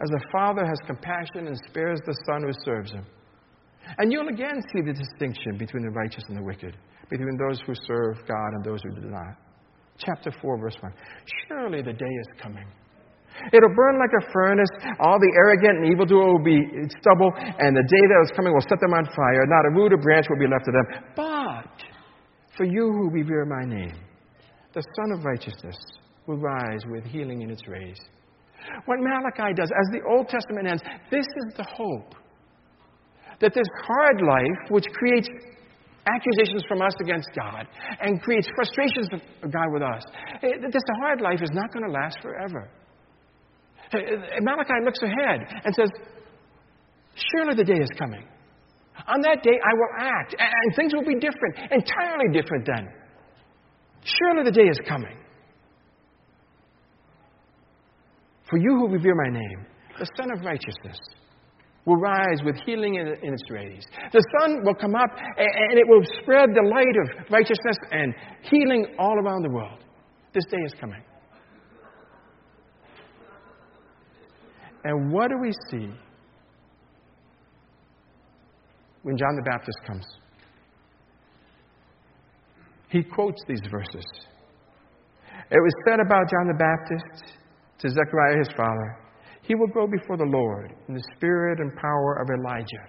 as 0.02 0.10
a 0.10 0.30
father 0.32 0.64
has 0.66 0.78
compassion 0.86 1.46
and 1.46 1.56
spares 1.68 2.00
the 2.04 2.16
son 2.26 2.42
who 2.42 2.52
serves 2.64 2.90
him. 2.90 3.06
And 3.98 4.12
you'll 4.12 4.28
again 4.28 4.62
see 4.72 4.82
the 4.82 4.92
distinction 4.92 5.58
between 5.58 5.82
the 5.82 5.90
righteous 5.90 6.24
and 6.28 6.36
the 6.36 6.42
wicked, 6.42 6.76
between 7.10 7.36
those 7.36 7.60
who 7.66 7.74
serve 7.86 8.16
God 8.26 8.50
and 8.54 8.64
those 8.64 8.80
who 8.82 9.00
do 9.00 9.08
not. 9.08 9.36
Chapter 9.98 10.32
4, 10.40 10.58
verse 10.58 10.76
1. 10.80 10.92
Surely 11.48 11.82
the 11.82 11.92
day 11.92 12.06
is 12.06 12.26
coming. 12.40 12.66
It'll 13.52 13.74
burn 13.74 13.98
like 13.98 14.12
a 14.12 14.32
furnace. 14.32 14.68
All 15.00 15.18
the 15.18 15.32
arrogant 15.36 15.84
and 15.84 15.92
evildoer 15.92 16.32
will 16.32 16.44
be 16.44 16.60
stubble, 17.00 17.32
and 17.36 17.76
the 17.76 17.82
day 17.82 18.04
that 18.08 18.20
is 18.24 18.32
coming 18.36 18.52
will 18.52 18.66
set 18.68 18.78
them 18.80 18.92
on 18.92 19.04
fire. 19.16 19.46
Not 19.46 19.66
a 19.66 19.70
root 19.74 19.92
or 19.92 19.98
branch 19.98 20.26
will 20.28 20.38
be 20.38 20.46
left 20.46 20.68
of 20.68 20.74
them. 20.74 20.86
But 21.16 21.82
for 22.56 22.64
you 22.64 22.92
who 22.92 23.10
revere 23.10 23.44
my 23.46 23.64
name, 23.64 23.96
the 24.74 24.82
Sun 24.96 25.18
of 25.18 25.24
Righteousness 25.24 25.76
will 26.26 26.38
rise 26.38 26.80
with 26.86 27.04
healing 27.04 27.42
in 27.42 27.50
its 27.50 27.66
rays. 27.66 27.98
What 28.84 28.98
Malachi 29.00 29.54
does, 29.54 29.70
as 29.70 29.88
the 29.92 30.06
Old 30.08 30.28
Testament 30.28 30.68
ends, 30.68 30.82
this 31.10 31.26
is 31.26 31.54
the 31.56 31.64
hope. 31.64 32.14
That 33.42 33.52
this 33.54 33.66
hard 33.84 34.22
life, 34.22 34.70
which 34.70 34.86
creates 34.94 35.28
accusations 36.06 36.62
from 36.68 36.80
us 36.80 36.94
against 37.02 37.28
God 37.34 37.66
and 38.00 38.22
creates 38.22 38.48
frustrations 38.54 39.08
of 39.42 39.52
God 39.52 39.72
with 39.72 39.82
us, 39.82 40.02
eh, 40.42 40.62
this 40.62 40.82
hard 41.02 41.20
life 41.20 41.42
is 41.42 41.50
not 41.52 41.72
going 41.72 41.84
to 41.84 41.90
last 41.90 42.18
forever. 42.22 42.70
Eh, 43.92 43.98
eh, 43.98 44.38
Malachi 44.40 44.78
looks 44.84 45.02
ahead 45.02 45.42
and 45.64 45.74
says, 45.74 45.90
Surely 47.34 47.56
the 47.56 47.64
day 47.64 47.80
is 47.82 47.90
coming. 47.98 48.24
On 49.08 49.20
that 49.22 49.42
day, 49.42 49.58
I 49.58 49.74
will 49.74 49.92
act, 49.98 50.36
and 50.38 50.76
things 50.76 50.94
will 50.94 51.04
be 51.04 51.14
different, 51.18 51.72
entirely 51.72 52.32
different 52.32 52.64
then. 52.64 52.88
Surely 54.04 54.44
the 54.44 54.52
day 54.52 54.68
is 54.68 54.78
coming. 54.86 55.16
For 58.48 58.58
you 58.58 58.76
who 58.76 58.88
revere 58.88 59.14
my 59.14 59.30
name, 59.30 59.66
the 59.98 60.06
Sun 60.16 60.30
of 60.30 60.44
Righteousness 60.44 60.98
will 61.84 61.96
rise 61.96 62.38
with 62.44 62.56
healing 62.64 62.94
in, 62.94 63.32
its 63.32 63.42
rays. 63.50 63.84
The 64.12 64.24
sun 64.38 64.64
will 64.64 64.74
come 64.74 64.94
up 64.94 65.10
and 65.36 65.78
it 65.78 65.86
will 65.86 66.02
spread 66.22 66.50
the 66.54 66.62
light 66.62 66.96
of 67.02 67.30
righteousness 67.30 67.76
and 67.90 68.14
healing 68.42 68.86
all 68.98 69.18
around 69.18 69.42
the 69.42 69.50
world. 69.50 69.78
This 70.32 70.44
day 70.44 70.62
is 70.64 70.74
coming. 70.80 71.02
And 74.84 75.12
what 75.12 75.28
do 75.28 75.36
we 75.40 75.52
see 75.70 75.88
when 79.02 79.16
John 79.16 79.36
the 79.36 79.42
Baptist 79.42 79.78
comes? 79.86 80.06
He 82.88 83.02
quotes 83.02 83.42
these 83.48 83.62
verses. 83.70 84.04
It 85.50 85.60
was 85.60 85.74
said 85.86 85.98
about 86.00 86.30
John 86.30 86.46
the 86.46 86.58
Baptist 86.58 87.38
to 87.78 87.88
Zechariah 87.88 88.38
his 88.38 88.48
father, 88.56 89.01
He 89.42 89.54
will 89.54 89.68
go 89.68 89.86
before 89.86 90.16
the 90.16 90.24
Lord 90.24 90.72
in 90.88 90.94
the 90.94 91.04
spirit 91.16 91.58
and 91.60 91.74
power 91.76 92.22
of 92.22 92.28
Elijah. 92.30 92.86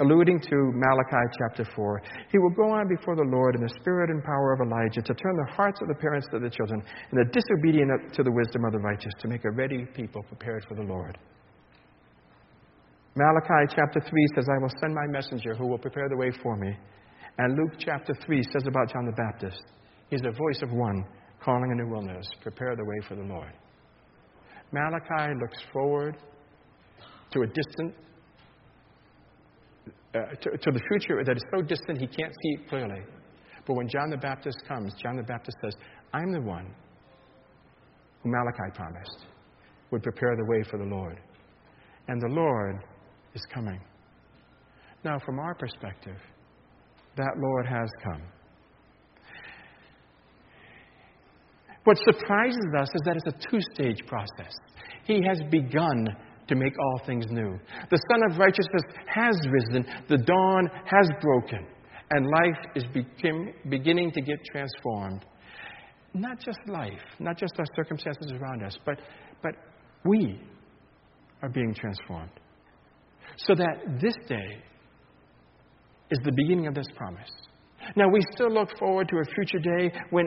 Alluding 0.00 0.40
to 0.40 0.56
Malachi 0.74 1.24
chapter 1.38 1.64
4, 1.76 2.02
he 2.32 2.38
will 2.38 2.50
go 2.50 2.68
on 2.68 2.88
before 2.88 3.14
the 3.14 3.30
Lord 3.30 3.54
in 3.54 3.62
the 3.62 3.72
spirit 3.80 4.10
and 4.10 4.24
power 4.24 4.52
of 4.52 4.60
Elijah 4.66 5.00
to 5.00 5.14
turn 5.14 5.36
the 5.36 5.52
hearts 5.54 5.78
of 5.80 5.86
the 5.86 5.94
parents 5.94 6.26
to 6.32 6.40
the 6.40 6.50
children 6.50 6.82
and 7.10 7.20
the 7.20 7.30
disobedient 7.30 8.12
to 8.12 8.24
the 8.24 8.32
wisdom 8.32 8.64
of 8.64 8.72
the 8.72 8.80
righteous 8.80 9.12
to 9.20 9.28
make 9.28 9.44
a 9.44 9.50
ready 9.52 9.86
people 9.94 10.22
prepared 10.24 10.64
for 10.68 10.74
the 10.74 10.82
Lord. 10.82 11.16
Malachi 13.14 13.72
chapter 13.76 14.00
3 14.00 14.26
says, 14.34 14.48
I 14.50 14.58
will 14.58 14.72
send 14.80 14.92
my 14.92 15.06
messenger 15.06 15.54
who 15.54 15.68
will 15.68 15.78
prepare 15.78 16.08
the 16.08 16.16
way 16.16 16.32
for 16.42 16.56
me. 16.56 16.76
And 17.38 17.56
Luke 17.56 17.78
chapter 17.78 18.14
3 18.26 18.42
says 18.42 18.66
about 18.66 18.92
John 18.92 19.06
the 19.06 19.12
Baptist, 19.12 19.62
he's 20.10 20.22
a 20.26 20.32
voice 20.32 20.62
of 20.62 20.72
one 20.72 21.04
calling 21.40 21.70
in 21.70 21.78
the 21.78 21.86
wilderness, 21.86 22.26
prepare 22.42 22.74
the 22.74 22.84
way 22.84 22.98
for 23.06 23.14
the 23.14 23.22
Lord. 23.22 23.52
Malachi 24.74 25.34
looks 25.40 25.58
forward 25.72 26.16
to 27.30 27.42
a 27.42 27.46
distant, 27.46 27.94
uh, 30.14 30.18
to, 30.40 30.50
to 30.50 30.70
the 30.72 30.80
future 30.88 31.22
that 31.24 31.36
is 31.36 31.44
so 31.54 31.62
distant 31.62 32.00
he 32.00 32.08
can't 32.08 32.32
see 32.32 32.50
it 32.58 32.68
clearly. 32.68 33.02
But 33.66 33.74
when 33.74 33.88
John 33.88 34.10
the 34.10 34.16
Baptist 34.16 34.58
comes, 34.66 34.92
John 35.02 35.16
the 35.16 35.22
Baptist 35.22 35.56
says, 35.64 35.74
I'm 36.12 36.32
the 36.32 36.40
one 36.40 36.66
who 38.22 38.30
Malachi 38.30 38.74
promised 38.74 39.26
would 39.90 40.02
prepare 40.02 40.34
the 40.36 40.44
way 40.46 40.64
for 40.68 40.78
the 40.78 40.84
Lord. 40.84 41.20
And 42.08 42.20
the 42.20 42.34
Lord 42.34 42.82
is 43.34 43.42
coming. 43.52 43.80
Now, 45.04 45.18
from 45.24 45.38
our 45.38 45.54
perspective, 45.54 46.16
that 47.16 47.32
Lord 47.38 47.66
has 47.66 47.88
come. 48.02 48.22
What 51.84 51.98
surprises 51.98 52.66
us 52.78 52.88
is 52.94 53.02
that 53.04 53.16
it's 53.16 53.26
a 53.26 53.50
two 53.50 53.60
stage 53.74 53.98
process. 54.06 54.54
He 55.06 55.22
has 55.26 55.40
begun 55.50 56.06
to 56.48 56.54
make 56.54 56.72
all 56.78 57.00
things 57.06 57.26
new. 57.30 57.58
The 57.90 57.98
Sun 58.10 58.20
of 58.30 58.38
Righteousness 58.38 58.82
has 59.06 59.36
risen, 59.50 59.86
the 60.08 60.18
dawn 60.18 60.70
has 60.84 61.08
broken, 61.20 61.66
and 62.10 62.26
life 62.26 62.64
is 62.74 62.84
beginning 63.68 64.12
to 64.12 64.20
get 64.20 64.44
transformed. 64.50 65.24
Not 66.14 66.38
just 66.38 66.58
life, 66.66 67.00
not 67.18 67.36
just 67.38 67.54
our 67.58 67.66
circumstances 67.76 68.32
around 68.32 68.62
us, 68.62 68.78
but, 68.86 69.00
but 69.42 69.52
we 70.04 70.40
are 71.42 71.48
being 71.48 71.74
transformed. 71.74 72.30
So 73.36 73.54
that 73.54 74.00
this 74.00 74.14
day 74.28 74.62
is 76.10 76.18
the 76.24 76.32
beginning 76.36 76.66
of 76.66 76.74
this 76.74 76.86
promise. 76.96 77.30
Now, 77.96 78.08
we 78.08 78.20
still 78.32 78.52
look 78.52 78.70
forward 78.78 79.08
to 79.08 79.16
a 79.16 79.24
future 79.34 79.58
day 79.58 79.92
when 80.10 80.26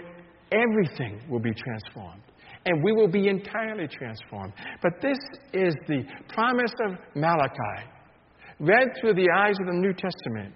everything 0.51 1.21
will 1.29 1.39
be 1.39 1.53
transformed 1.53 2.21
and 2.67 2.83
we 2.83 2.91
will 2.91 3.07
be 3.07 3.29
entirely 3.29 3.87
transformed. 3.87 4.53
But 4.81 5.01
this 5.01 5.17
is 5.53 5.73
the 5.87 6.03
promise 6.27 6.73
of 6.85 6.97
Malachi, 7.15 7.87
read 8.59 8.89
through 8.99 9.13
the 9.13 9.29
eyes 9.33 9.55
of 9.61 9.67
the 9.67 9.79
New 9.79 9.93
Testament, 9.93 10.53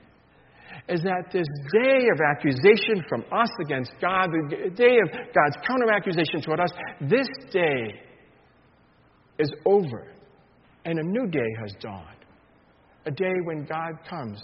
is 0.89 1.02
that 1.04 1.32
this 1.32 1.48
day 1.72 2.08
of 2.14 2.20
accusation 2.20 3.04
from 3.08 3.24
us 3.32 3.50
against 3.64 3.94
God, 4.02 4.30
the 4.50 4.70
day 4.72 4.98
of 5.02 5.10
God's 5.34 5.56
counter 5.66 5.92
accusation 5.92 6.42
toward 6.42 6.60
us, 6.60 6.72
this 7.02 7.28
day 7.52 8.02
is 9.39 9.54
over, 9.66 10.14
and 10.84 11.00
a 11.00 11.04
new 11.04 11.28
day 11.28 11.50
has 11.62 11.74
dawned. 11.80 12.06
A 13.06 13.12
day 13.12 13.34
when 13.46 13.66
God 13.66 13.94
comes 14.08 14.42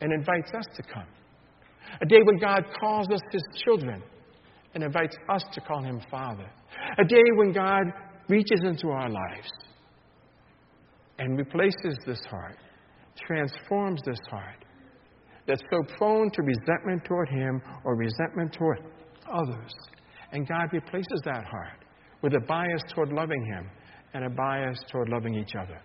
and 0.00 0.12
invites 0.12 0.50
us 0.52 0.64
to 0.76 0.82
come. 0.82 1.06
A 2.00 2.06
day 2.06 2.18
when 2.24 2.38
God 2.38 2.64
calls 2.80 3.08
us 3.10 3.20
his 3.32 3.42
children 3.64 4.02
and 4.74 4.84
invites 4.84 5.16
us 5.28 5.42
to 5.52 5.60
call 5.60 5.82
him 5.82 6.00
Father. 6.10 6.48
A 6.98 7.04
day 7.04 7.22
when 7.34 7.52
God 7.52 7.84
reaches 8.28 8.60
into 8.64 8.88
our 8.88 9.08
lives 9.08 9.50
and 11.18 11.36
replaces 11.36 11.96
this 12.06 12.20
heart, 12.30 12.56
transforms 13.26 14.00
this 14.06 14.20
heart 14.30 14.64
that's 15.46 15.62
so 15.70 15.96
prone 15.96 16.30
to 16.30 16.42
resentment 16.42 17.04
toward 17.04 17.28
him 17.28 17.60
or 17.84 17.96
resentment 17.96 18.52
toward 18.52 18.78
others. 19.28 19.72
And 20.32 20.46
God 20.46 20.68
replaces 20.72 21.20
that 21.24 21.44
heart 21.44 21.84
with 22.22 22.34
a 22.34 22.40
bias 22.46 22.82
toward 22.94 23.12
loving 23.12 23.44
him 23.46 23.68
and 24.14 24.24
a 24.24 24.30
bias 24.30 24.78
toward 24.90 25.08
loving 25.08 25.34
each 25.34 25.54
other. 25.60 25.80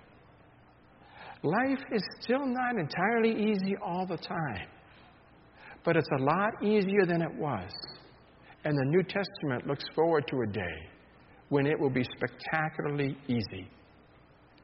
Life 1.44 1.84
is 1.92 2.04
still 2.22 2.46
not 2.46 2.76
entirely 2.78 3.52
easy 3.52 3.76
all 3.84 4.06
the 4.06 4.18
time, 4.18 4.68
but 5.84 5.96
it's 5.96 6.10
a 6.20 6.24
lot 6.24 6.64
easier 6.64 7.06
than 7.06 7.22
it 7.22 7.34
was 7.36 7.72
and 8.66 8.78
the 8.78 8.86
New 8.86 9.04
Testament 9.04 9.68
looks 9.68 9.86
forward 9.96 10.26
to 10.28 10.42
a 10.42 10.52
day 10.52 10.90
when 11.50 11.68
it 11.68 11.80
will 11.80 11.92
be 11.92 12.04
spectacularly 12.18 13.16
easy 13.28 13.70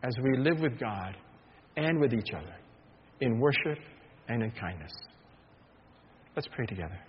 as 0.03 0.13
we 0.23 0.37
live 0.39 0.59
with 0.59 0.79
God 0.79 1.15
and 1.77 1.99
with 1.99 2.13
each 2.13 2.33
other 2.35 2.55
in 3.21 3.39
worship 3.39 3.77
and 4.27 4.43
in 4.43 4.51
kindness. 4.51 4.91
Let's 6.35 6.47
pray 6.55 6.65
together. 6.65 6.99